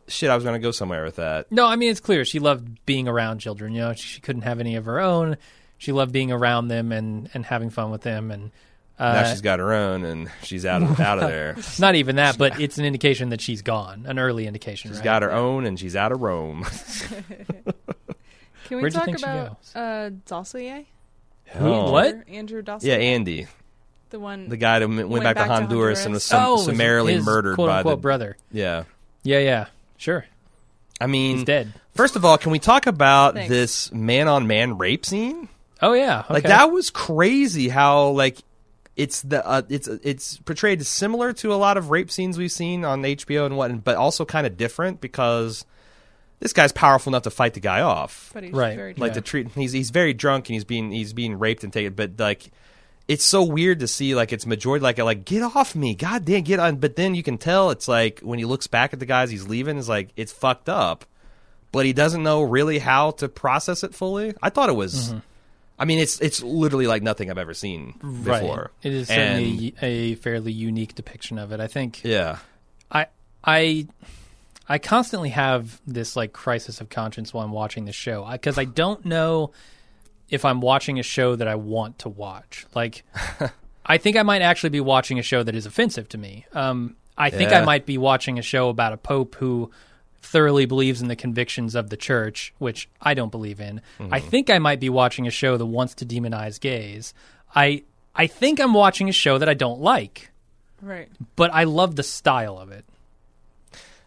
[0.08, 2.86] shit I was gonna go somewhere with that No, I mean it's clear she loved
[2.86, 3.74] being around children.
[3.74, 5.38] You know, she, she couldn't have any of her own.
[5.80, 8.30] She loved being around them and and having fun with them.
[8.30, 8.52] And
[9.00, 12.18] uh, now she's got her own and she's out of out of there not even
[12.18, 14.06] that, but it's an indication that she's gone.
[14.08, 14.92] An early indication.
[14.92, 15.04] she's right?
[15.04, 16.65] got her own and she's out of Rome
[18.65, 19.76] Can we Where'd talk about goes?
[19.76, 20.86] uh, Dussolier?
[21.56, 21.92] Oh.
[21.92, 22.06] What?
[22.06, 22.84] Andrew, Andrew Dussolier?
[22.84, 23.48] yeah Andy
[24.10, 27.13] the one the guy that went, went back, to Honduras, and was sum- oh, summarily
[27.13, 28.38] his murdered quote by unquote the brother.
[28.52, 28.84] yeah
[29.24, 29.65] Yeah, yeah,
[29.98, 30.26] sure.
[31.02, 31.74] I mean, He's dead.
[31.96, 33.50] First of all, can we talk about Thanks.
[33.50, 35.48] this man on man rape scene?
[35.82, 37.70] Oh yeah, Like that was crazy.
[37.70, 38.38] How like
[38.96, 42.84] it's the uh, it's it's portrayed similar to a lot of rape scenes we've seen
[42.84, 45.65] on HBO and what, but also kind of different because
[46.42, 48.32] this guy's powerful enough to fight the guy off.
[48.34, 48.76] But he's Right.
[48.76, 49.15] very like Yeah.
[49.15, 52.12] the treat he's he's very drunk and he's being he's being raped and taken but
[52.20, 52.52] like
[53.08, 56.42] it's so weird to see like it's majority like like get off me god damn
[56.44, 59.06] get on but then you can tell it's like when he looks back at the
[59.06, 61.06] guys he's leaving it's like it's fucked up
[61.72, 65.13] but he doesn't know really how to process it fully i thought it was
[65.80, 68.42] i mean it's it's literally like nothing i've ever seen right.
[68.42, 71.60] before It is And- certainly a fairly unique depiction of it.
[71.60, 72.38] I think yeah
[72.92, 73.08] I
[73.44, 73.88] I
[74.68, 78.65] I constantly have this like crisis of conscience while I'm watching the show because I,
[78.65, 79.52] don't know
[80.30, 82.68] if I'm watching a show that I want to watch.
[82.76, 83.04] Like,
[83.86, 86.46] I think I might actually be watching a show that is offensive to me.
[86.54, 89.72] Um, I think I might be watching a show about a pope who
[90.22, 93.82] thoroughly believes in the convictions of the church, which I don't believe in.
[94.00, 94.30] I mm-hmm.
[94.30, 97.14] think I might be watching a show that wants to demonize gays.
[97.56, 97.84] I
[98.16, 100.30] I think I'm watching a show that I don't like
[100.82, 101.10] right.
[101.36, 102.86] but I love the style of it.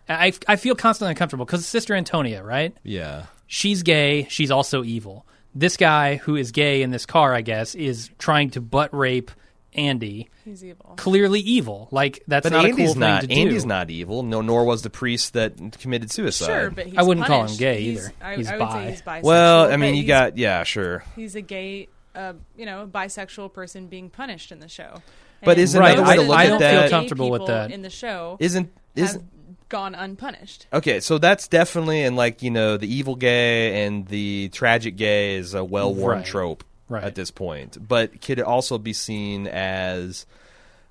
[0.09, 2.77] I, I feel constantly uncomfortable because Sister Antonia, right?
[2.83, 4.27] yeah She's gay.
[4.31, 5.27] She's also evil.
[5.55, 9.31] This guy who is gay in this car, I guess, is trying to butt rape
[9.75, 10.29] Andy.
[10.45, 10.95] He's evil.
[10.97, 11.89] Clearly evil.
[11.91, 13.41] Like that's but not Andy's a cool not thing to do.
[13.43, 17.03] Andy's not evil no nor was the priest that committed suicide Sure, but he's I
[17.03, 17.59] wouldn't call him punished.
[17.61, 18.15] gay He's- either.
[18.21, 18.85] I, He's I would bi.
[18.85, 19.23] say he's bisexual.
[19.23, 23.87] well i mean you got yeah sure he's a gay, uh, you know, bisexual person
[23.87, 25.01] being punished in the show.
[25.45, 27.31] But And isn't Right, another way to most look I at don't that feel comfortable
[27.31, 27.71] with that.
[27.73, 28.37] in the show.
[28.39, 30.67] isn't isn't have gone unpunished.
[30.73, 35.37] Okay, so that's definitely and like you know the evil gay and the tragic gay
[35.37, 36.27] is a well-worn Right.
[36.27, 37.05] trope Right.
[37.05, 40.27] at this point, but could it also be seen as,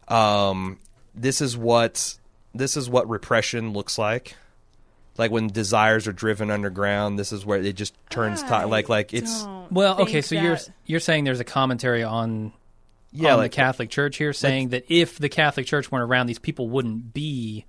[0.07, 0.79] um,
[1.13, 2.17] this is what
[2.53, 4.35] this is what repression looks like,
[5.17, 7.19] like when desires are driven underground.
[7.19, 10.99] This is where it just turns to, like like it's Well, okay, so you're you're
[10.99, 12.53] saying there's a commentary on
[13.11, 16.27] yeah on like the Catholic Church here, saying that if the Catholic Church weren't around,
[16.27, 17.65] these people wouldn't be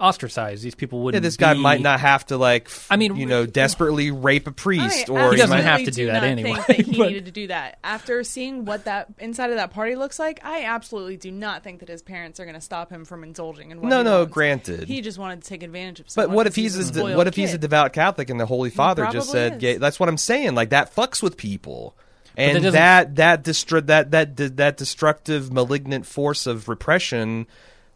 [0.00, 0.62] ostracized.
[0.62, 1.22] These people wouldn't.
[1.22, 4.46] this guy be- might not have to like f- I mean, you know desperately rape
[4.46, 6.86] a priest I or He doesn't absolutely have to do that not anyway, Think that
[6.86, 10.18] he but- needed to do that after seeing what that inside of that party looks
[10.18, 10.40] like.
[10.44, 13.70] I absolutely do not think that his parents are going to stop him from indulging
[13.70, 14.32] in what No, no, wants.
[14.34, 14.88] granted.
[14.88, 16.06] He just wanted to take advantage of.
[16.14, 18.70] But what if 'cause he's, a, what if he's a devout Catholic and the Holy
[18.70, 19.60] Father just said?
[19.60, 20.54] That's what I'm saying.
[20.54, 21.96] Like that fucks with people,
[22.36, 27.46] and that that destru- that that that destructive, malignant force of repression.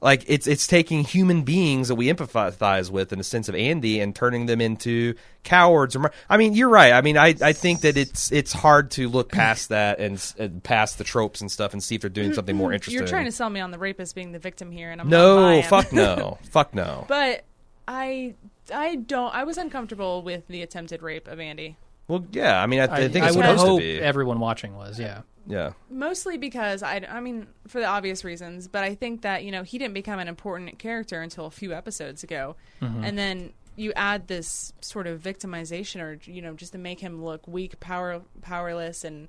[0.02, 4.00] Like it's it's taking human beings that we empathize with in a sense of Andy
[4.00, 5.94] and turning them into cowards.
[5.94, 6.92] Or I mean, you're right.
[6.92, 10.60] I mean, I, I think that it's it's hard to look past that and, and
[10.60, 12.98] past the tropes and stuff and see if they're doing something more interesting.
[12.98, 15.36] You're trying to sell me on the rapist being the victim here, and I'm no,
[15.36, 15.62] buying.
[15.62, 17.04] fuck no, fuck no.
[17.06, 17.44] But
[17.86, 18.34] I,
[18.74, 19.32] I don't.
[19.32, 21.76] I was uncomfortable with the attempted rape of Andy,
[22.08, 22.60] Well, yeah.
[22.60, 24.00] I mean, I, I, I, think I it's would supposed hope to be.
[24.00, 25.20] everyone watching was, yeah.
[25.46, 25.72] Yeah.
[25.90, 28.68] mostly because I, I mean, for the obvious reasons.
[28.68, 31.72] But I think that you know he didn't become an important character until a few
[31.72, 33.04] episodes ago, Mm-hmm.
[33.04, 37.24] and then you add this sort of victimization, or you know, just to make him
[37.24, 39.28] look weak, power, powerless, and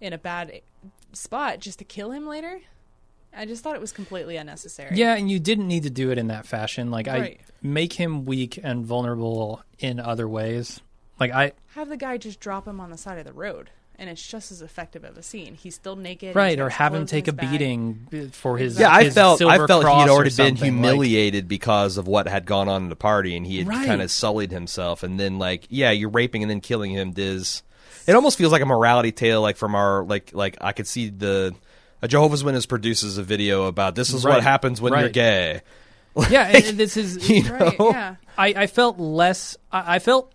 [0.00, 0.60] in a bad
[1.12, 2.60] spot, just to kill him later.
[3.36, 4.96] I just thought it was completely unnecessary.
[4.96, 6.90] Yeah, and you didn't need to do it in that fashion.
[6.90, 7.40] Like Right.
[7.40, 10.80] I make him weak and vulnerable in other ways.
[11.20, 14.08] Like I have the guy just drop him on the side of the road, and
[14.08, 15.54] it's just as effective of a scene.
[15.54, 17.50] He's still naked, right or have him take a his bag.
[17.50, 20.62] beating for his Yeah, I felt I felt he cross had already been something, like-
[20.84, 23.86] humiliated because of what had gone on in the party, and he had Right.
[23.86, 25.02] kind of sullied himself.
[25.02, 27.12] And then, like, yeah, you're raping and then killing him.
[27.12, 27.62] Diz,
[28.06, 31.08] it almost feels like a morality tale, like from our like like I could see
[31.10, 31.54] the
[32.00, 35.12] a Jehovah's Witness produces a video about this is what happens when you're right.
[35.12, 35.60] gay.
[36.30, 37.78] yeah, and, and this is You Right?
[37.78, 37.90] know?
[37.90, 38.14] Yeah.
[38.36, 39.56] I, I felt less.
[39.72, 40.32] I, I felt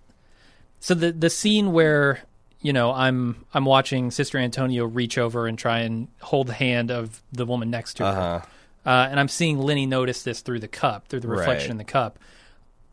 [0.82, 2.20] so the the scene where
[2.64, 6.90] you know I'm I'm watching Sister Antonio reach over and try and hold the hand
[6.90, 8.90] of the woman next to her, Uh-huh.
[8.90, 11.72] uh, and I'm seeing Lenny notice this through the cup, through the reflection Right.
[11.72, 12.18] in the cup.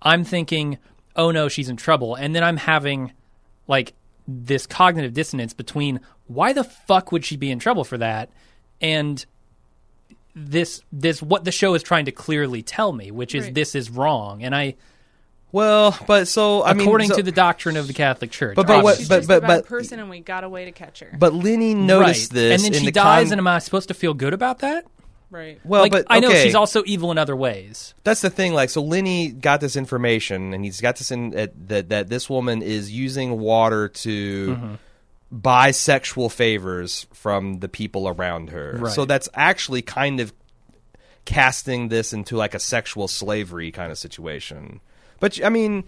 [0.03, 0.77] I'm thinking,
[1.17, 3.13] oh no, she's in trouble, and then I'm having
[3.67, 3.95] like
[4.29, 8.29] this cognitive dissonance between why the fuck would she be in trouble for that,
[8.81, 9.25] and
[10.35, 13.55] this this what the show is trying to clearly tell me, which is Right.
[13.55, 14.77] this is wrong, and I
[15.53, 18.55] Well, but so I mean, according so- to the doctrine of the Catholic Church.
[18.57, 20.49] But- but what- She's but- just but- a bad but- person, and we got a
[20.49, 21.15] way to catch her.
[21.19, 22.35] but Lenny noticed right.
[22.37, 24.33] this, and then in she the dies, con- and am I supposed to feel good
[24.35, 24.85] about that?
[25.33, 25.61] right.
[25.65, 27.95] well, like but I know she's also evil in other ways.
[28.05, 28.53] That's the thing.
[28.53, 32.29] Like, so Lenny got this information, and he's got this in uh, that that this
[32.31, 34.75] woman is using water to Mm-hmm.
[35.33, 38.77] buy sexual favors from the people around her.
[38.81, 38.93] Right.
[38.93, 40.33] So that's actually kind of
[41.25, 44.81] casting this into like a sexual slavery kind of situation.
[45.21, 45.85] But I mean,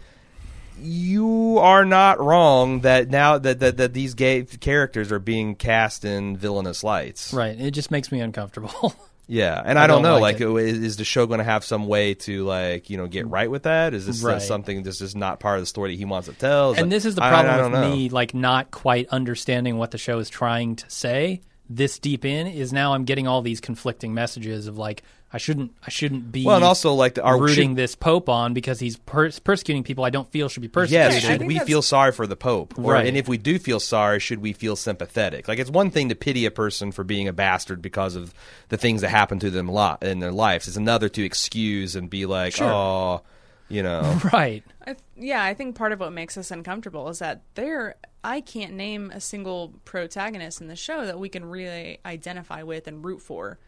[0.81, 6.05] you are not wrong that now that, that that these gay characters are being cast
[6.05, 7.33] in villainous lights.
[7.33, 7.59] Right.
[7.61, 8.95] It just makes me uncomfortable.
[9.29, 10.19] Yeah, and I I, don't, don't know.
[10.21, 13.07] like Like, is, is the show going to have some way to like you know
[13.07, 13.95] get right with that?
[13.95, 14.43] Is this uh, Right.
[14.43, 16.73] something that's just not part of the story that he wants to tell?
[16.73, 17.91] Is and it- this is the problem I, don't with know.
[17.95, 22.49] me like not quite understanding what the show is trying to say this deep in
[22.49, 25.03] is now I'm getting all these conflicting messages of like
[25.35, 28.29] I shouldn't I shouldn't be Well, and also like the, our rooting should- this pope
[28.29, 31.13] on because he's pers- persecuting people I don't feel should be persecuted.
[31.15, 32.79] Yes, I should we that's- feel sorry for the Pope?
[32.79, 33.07] Or, Right.
[33.07, 35.49] And if we do feel sorry, should we feel sympathetic?
[35.49, 38.35] Like, it's one thing to pity a person for being a bastard because of
[38.69, 40.69] the things that happen to them lo- in their lives.
[40.69, 42.69] It's another to excuse and be like, Sure.
[42.71, 43.23] oh,
[43.71, 44.03] you know.
[44.33, 44.63] right.
[44.83, 48.41] I th- yeah, I think part of what makes us uncomfortable is that there I
[48.43, 53.03] can't name a single protagonist in the show that we can really identify with and
[53.05, 53.59] root for,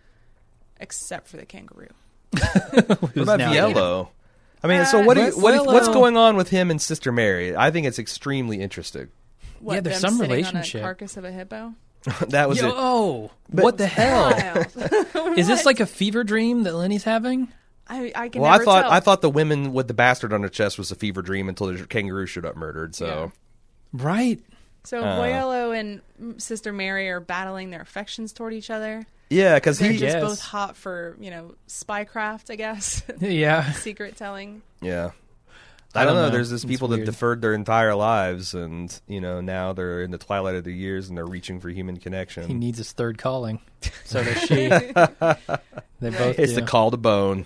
[0.80, 1.88] except for the kangaroo.
[2.32, 4.08] what about now Voiello?
[4.62, 5.14] I mean, so what?
[5.14, 7.54] do you- Well, what what's going on with him and Sister Mary?
[7.56, 9.08] I think it's extremely interesting.
[9.60, 10.78] What, Yeah, there's them some sitting relationship.
[10.80, 11.74] On a carcass of a hippo.
[12.28, 12.74] that was Yo, it.
[12.76, 14.30] oh, what the hell?
[14.30, 15.38] Wild.
[15.38, 17.48] Is this like a fever dream that Lenny's having?
[17.88, 18.90] I, I can Well, I thought tell.
[18.90, 21.66] I thought the women with the bastard on their chest was a fever dream until
[21.68, 22.94] the kangaroo showed up murdered.
[22.94, 23.32] So
[23.92, 24.40] Right.
[24.84, 25.02] so.
[25.02, 29.06] uh, Voiello and Sister Mary are battling their affections toward each other.
[29.30, 30.22] Yeah, because They're just Yes.
[30.22, 33.72] both hot for you know spycraft, I guess, Yeah.
[33.72, 34.62] secret telling.
[34.80, 35.10] Yeah.
[35.96, 36.28] I I, don't don't know.
[36.28, 36.32] know.
[36.34, 40.10] There's this It's people that deferred their entire lives, and you know now they're in
[40.10, 42.48] the twilight of their years, and they're reaching for human connection.
[42.48, 43.60] He needs his third calling.
[44.04, 44.66] So does she.
[44.68, 44.90] they
[46.00, 46.60] both it's do.
[46.60, 47.44] the call to bone.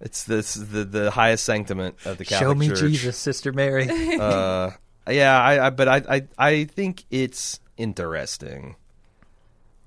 [0.00, 2.78] it's this the the highest sentiment of the Catholic Show me Church.
[2.80, 3.88] Jesus, Sister Mary.
[4.18, 4.70] Uh,
[5.08, 8.76] yeah, I, I but I, I I think it's interesting,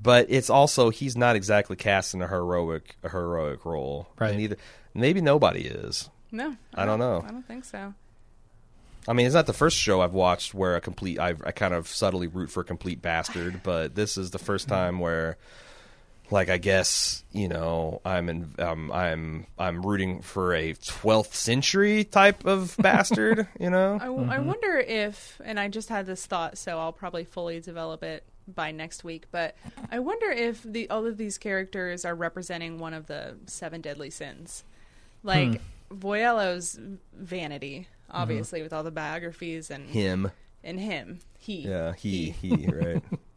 [0.05, 4.07] but it's also he's not exactly casting a heroic a heroic role.
[4.19, 4.37] Right.
[4.37, 4.57] Neither
[4.93, 6.09] maybe nobody is.
[6.31, 7.23] No, I don't know.
[7.27, 7.93] I don't think so.
[9.07, 11.73] I mean, it's not the first show I've watched where a complete I, I kind
[11.73, 15.37] of subtly root for a complete bastard, but this is the first time where,
[16.31, 22.03] like, I guess you know I'm in um, I'm I'm rooting for a 12th century
[22.03, 23.47] type of bastard.
[23.59, 24.45] You know, I, I mm-hmm.
[24.45, 28.71] wonder if, and I just had this thought, so I'll probably fully develop it by
[28.71, 29.25] next week.
[29.31, 29.55] But
[29.91, 34.09] I wonder if the all of these characters are representing one of the seven deadly
[34.09, 34.63] sins,
[35.23, 35.95] like hmm.
[35.95, 36.79] Voiello's
[37.13, 38.17] vanity, mm-hmm.
[38.17, 40.31] obviously with all the biographies and him.
[40.63, 43.03] and him, he, Yeah, he he right.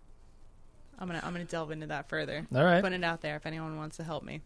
[0.99, 2.46] I'm gonna I'm gonna delve into that further.
[2.55, 2.82] All right.
[2.82, 4.40] put it out there if anyone wants to help me.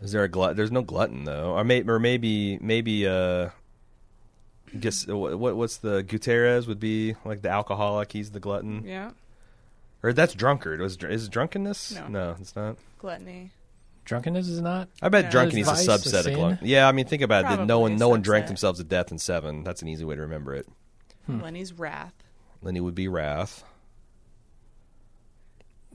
[0.00, 0.56] Is there a glut?
[0.56, 3.50] There's no glutton though, or, may, or maybe maybe uh.
[4.78, 5.56] Guess what?
[5.56, 8.10] What's the Gutierrez would be like the alcoholic?
[8.12, 9.12] He's the glutton, Yeah,
[10.02, 10.80] or that's drunkard.
[10.80, 11.92] Was is drunkenness?
[11.94, 12.08] No.
[12.08, 12.76] no, it's not.
[12.98, 13.52] gluttony.
[14.04, 14.88] Drunkenness is not.
[15.00, 15.30] I bet Yeah.
[15.30, 16.34] drunkenness is a subset of sin?
[16.34, 16.58] glutton.
[16.62, 17.64] Yeah, I mean, think about it.
[17.64, 19.62] No one, no one drank themselves to death in seven.
[19.64, 20.66] That's an easy way to remember it.
[21.28, 22.12] Lenny's wrath.
[22.60, 23.62] Lenny would be wrath.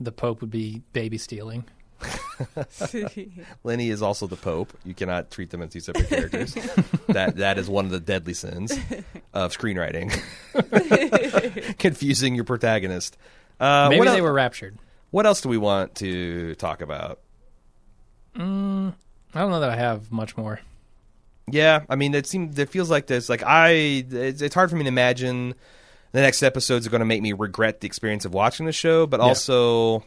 [0.04, 1.64] The Pope would be baby stealing.
[3.64, 4.72] Lenny is also the Pope.
[4.84, 6.54] You cannot treat them as two separate characters.
[7.08, 8.72] that that is one of the deadly sins
[9.32, 10.10] of screenwriting.
[11.78, 13.16] Confusing your protagonist.
[13.60, 14.76] Uh, Maybe what they el- were raptured.
[15.10, 17.20] What else do we want to talk about?
[18.34, 20.60] I don't know that I have much more.
[21.50, 23.28] Yeah, I mean, it seems it feels like this.
[23.28, 23.70] Like I,
[24.10, 25.54] it's, it's hard for me to imagine
[26.12, 29.06] the next episodes are going to make me regret the experience of watching the show,
[29.06, 29.26] but Yeah.
[29.26, 30.04] also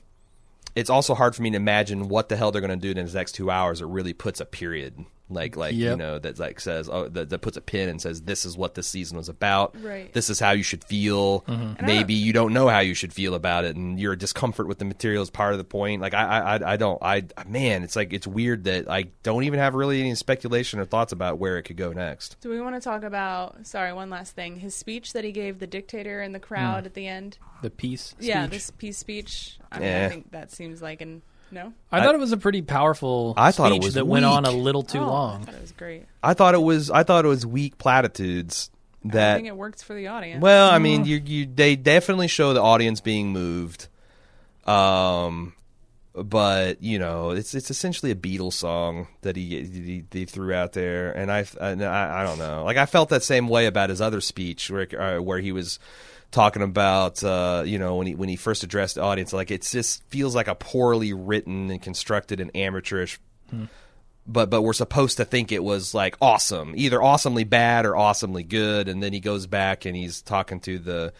[0.75, 3.05] it's also hard for me to imagine what the hell they're going to do in
[3.05, 3.79] the next two hours.
[3.81, 7.39] It really puts a period, like like you know that like says oh that, that
[7.39, 9.75] puts a pin and says this is what this season was about.
[9.81, 10.13] Right.
[10.13, 11.41] This is how you should feel.
[11.41, 11.83] Mm-hmm.
[11.85, 14.85] Maybe you don't know how you should feel about it, and your discomfort with the
[14.85, 16.01] material is part of the point.
[16.01, 19.43] Like I I I- I don't I man, it's like it's weird that I don't
[19.45, 22.37] even have really any speculation or thoughts about where it could go next.
[22.41, 23.65] Do we want to talk about?
[23.65, 24.59] Sorry, one last thing.
[24.59, 26.85] His speech that he gave the dictator in the crowd Hmm.
[26.85, 27.37] at the end.
[27.63, 28.13] The peace.
[28.19, 29.57] Yeah, this peace speech.
[29.71, 30.05] I, mean, Yeah.
[30.05, 31.23] I think that seems like an
[31.55, 31.73] no.
[31.91, 34.45] I, thought it was a pretty powerful I thought it speech was that went on
[34.45, 34.61] a weak.
[34.63, 35.43] little too Oh, I long.
[35.45, 36.05] thought it was great.
[36.21, 38.69] I thought it was I thought it was weak platitudes
[39.03, 40.41] I that think it works for the audience.
[40.41, 43.87] well I mean you you they definitely show the audience being moved
[44.65, 45.53] um
[46.13, 50.73] but you know it's it's essentially a Beatles song that he he, he threw out
[50.73, 53.89] there and I, and I I don't know like I felt that same way about
[53.89, 55.77] his other speech where uh, where he was
[56.35, 59.61] talking about uh, you know when he when he first addressed the audience like it
[59.63, 63.19] just feels like a poorly written and constructed and amateurish
[64.27, 68.41] but but we're supposed to think it was like awesome, either awesomely bad or awesomely
[68.43, 68.87] good.
[68.89, 71.13] And then he goes back and he's talking to the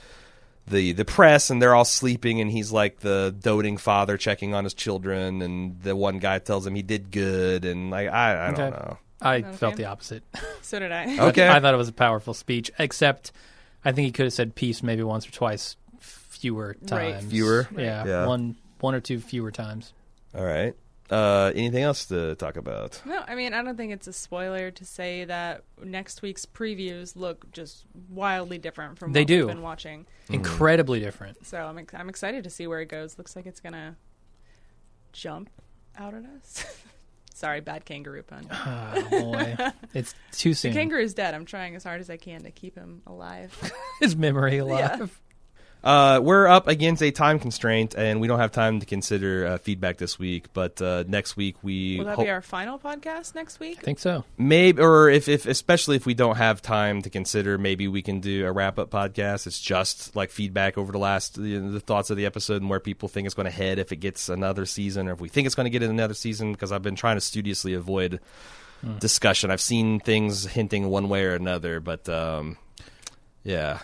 [0.68, 4.64] the the press, and they're all sleeping, and he's like the doting father checking on
[4.64, 8.52] his children, and the one guy tells him he did good, and like I I
[8.52, 8.70] don't Okay.
[8.72, 8.98] know.
[9.22, 10.24] I Not a felt the opposite.
[10.64, 11.28] So did I.
[11.30, 11.48] Okay.
[11.48, 13.32] I thought it was a powerful speech, except
[13.86, 16.88] I think he could have said peace maybe once or twice fewer Right.
[16.88, 17.26] times.
[17.32, 17.68] Fewer?
[17.78, 18.26] Yeah, Yeah.
[18.28, 19.94] One one or two fewer times.
[20.36, 20.76] All right.
[21.10, 23.00] Uh, anything else to talk about?
[23.06, 27.16] No, I mean I don't think it's a spoiler to say that next week's previews
[27.16, 29.38] look just wildly different from They what do.
[29.46, 30.08] we've been watching.
[30.30, 31.46] Incredibly different.
[31.46, 33.18] So I'm ex- I'm excited to see where it goes.
[33.20, 33.96] Looks like it's gonna
[35.14, 35.50] jump
[35.98, 36.66] out at us.
[37.36, 38.48] Sorry, bad kangaroo pun.
[38.50, 39.58] Oh boy,
[39.94, 40.72] it's too soon.
[40.72, 41.34] The kangaroo's dead.
[41.34, 43.54] I'm trying as hard as I can to keep him alive.
[44.00, 45.20] His memory alive.
[45.86, 49.58] Uh, we're up against a time constraint, and we don't have time to consider uh,
[49.60, 50.52] feedback this week.
[50.52, 53.78] But uh, next week we Will that hope- be our final podcast next week?
[53.78, 54.24] I think so.
[54.36, 58.20] maybe, or if, if especially if we don't have time to consider, maybe we can
[58.20, 59.46] do a wrap up podcast.
[59.46, 62.80] It's just like feedback over the last the, the thoughts of the episode and where
[62.80, 65.46] people think it's going to head if it gets another season, or if we think
[65.46, 66.52] it's going to get another season.
[66.52, 68.22] Because I've been trying to studiously avoid
[69.00, 69.52] discussion.
[69.52, 72.58] I've seen things hinting one way or another, but um,
[73.44, 73.80] yeah.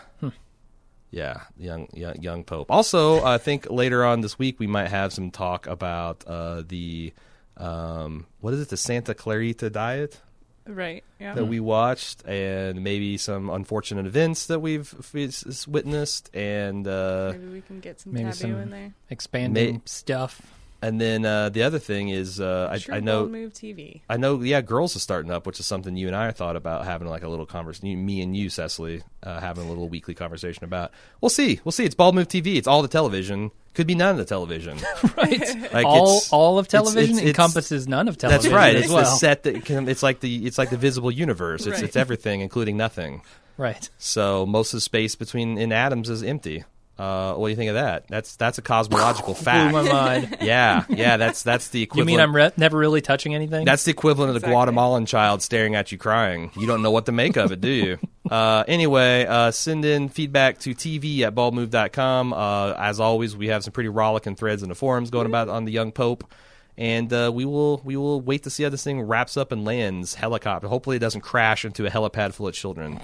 [1.12, 2.72] Yeah, young, young young Pope.
[2.72, 7.14] Also, I think later on this week we might have some talk about uh, the
[7.57, 10.20] um, what is it, the Santa Clarita Diet
[10.68, 11.03] Right.
[11.20, 11.34] Yeah.
[11.34, 17.32] that we watched, and maybe some unfortunate events that we've f- s- witnessed, and uh,
[17.34, 18.93] Maybe we can get some Maybe taboo some- in there.
[19.09, 20.41] Expanding May- stuff.
[20.82, 24.01] And then uh, the other thing is uh, I, I know Move TV.
[24.09, 26.86] I know, yeah, girls are starting up, which is something you and I thought about
[26.86, 28.05] having like a little conversation.
[28.05, 30.91] Me and you, Cecily, uh, having a little weekly conversation about.
[31.21, 31.86] We'll see, we'll see.
[31.86, 32.55] It's Bald Move TV.
[32.55, 33.51] It's all the television.
[33.73, 34.77] Could be none of the television.
[35.17, 35.71] Right.
[35.73, 38.51] Like, all it's- all of television it's- it's- encompasses none of television.
[38.51, 38.75] That's right.
[38.75, 39.03] As It's well.
[39.03, 41.65] the set that can, it's like the it's like the visible universe.
[41.65, 41.84] It's Right.
[41.86, 43.21] it's everything, including nothing.
[43.57, 43.89] Right.
[43.97, 46.63] So most of the space between in atoms is empty.
[47.02, 48.06] Uh, what do you think of that?
[48.08, 49.72] That's that's a cosmological fact.
[49.72, 49.93] Blew fact.
[49.93, 50.38] my mind.
[50.41, 51.18] yeah, yeah.
[51.18, 52.10] That's that's the equivalent.
[52.12, 53.66] You mean I'm re- never really touching anything?
[53.66, 54.54] That's the equivalent of the Exactly.
[54.54, 56.52] Guatemalan child staring at you crying.
[56.58, 57.97] You don't know what to make of it, do you?
[58.30, 62.34] uh, anyway, uh, send in feedback to tv at baldmove.com.
[62.34, 65.66] Uh, as always, we have some pretty rollicking threads in the forums going about on
[65.66, 66.32] the young pope.
[66.78, 69.66] And uh, we will we will wait to see how this thing wraps up and
[69.66, 70.68] lands helicopter.
[70.68, 72.99] Hopefully, it doesn't crash into a helipad full of children,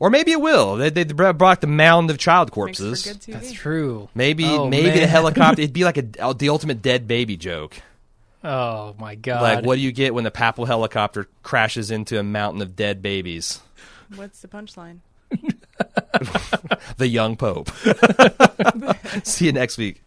[0.00, 0.76] or maybe it will.
[0.76, 3.02] They, they brought the mound of child corpses.
[3.06, 3.32] for good TV.
[3.32, 4.08] That's true.
[4.14, 5.08] Maybe Oh, maybe the man.
[5.08, 5.60] helicopter.
[5.62, 7.76] It'd be like a the ultimate dead baby joke.
[8.44, 9.42] Oh my god.
[9.42, 13.02] Like, what do you get when the papal helicopter crashes into a mountain of dead
[13.02, 13.60] babies?
[14.14, 14.98] What's the punchline?
[16.96, 17.70] The young pope.
[19.24, 20.02] See you next week.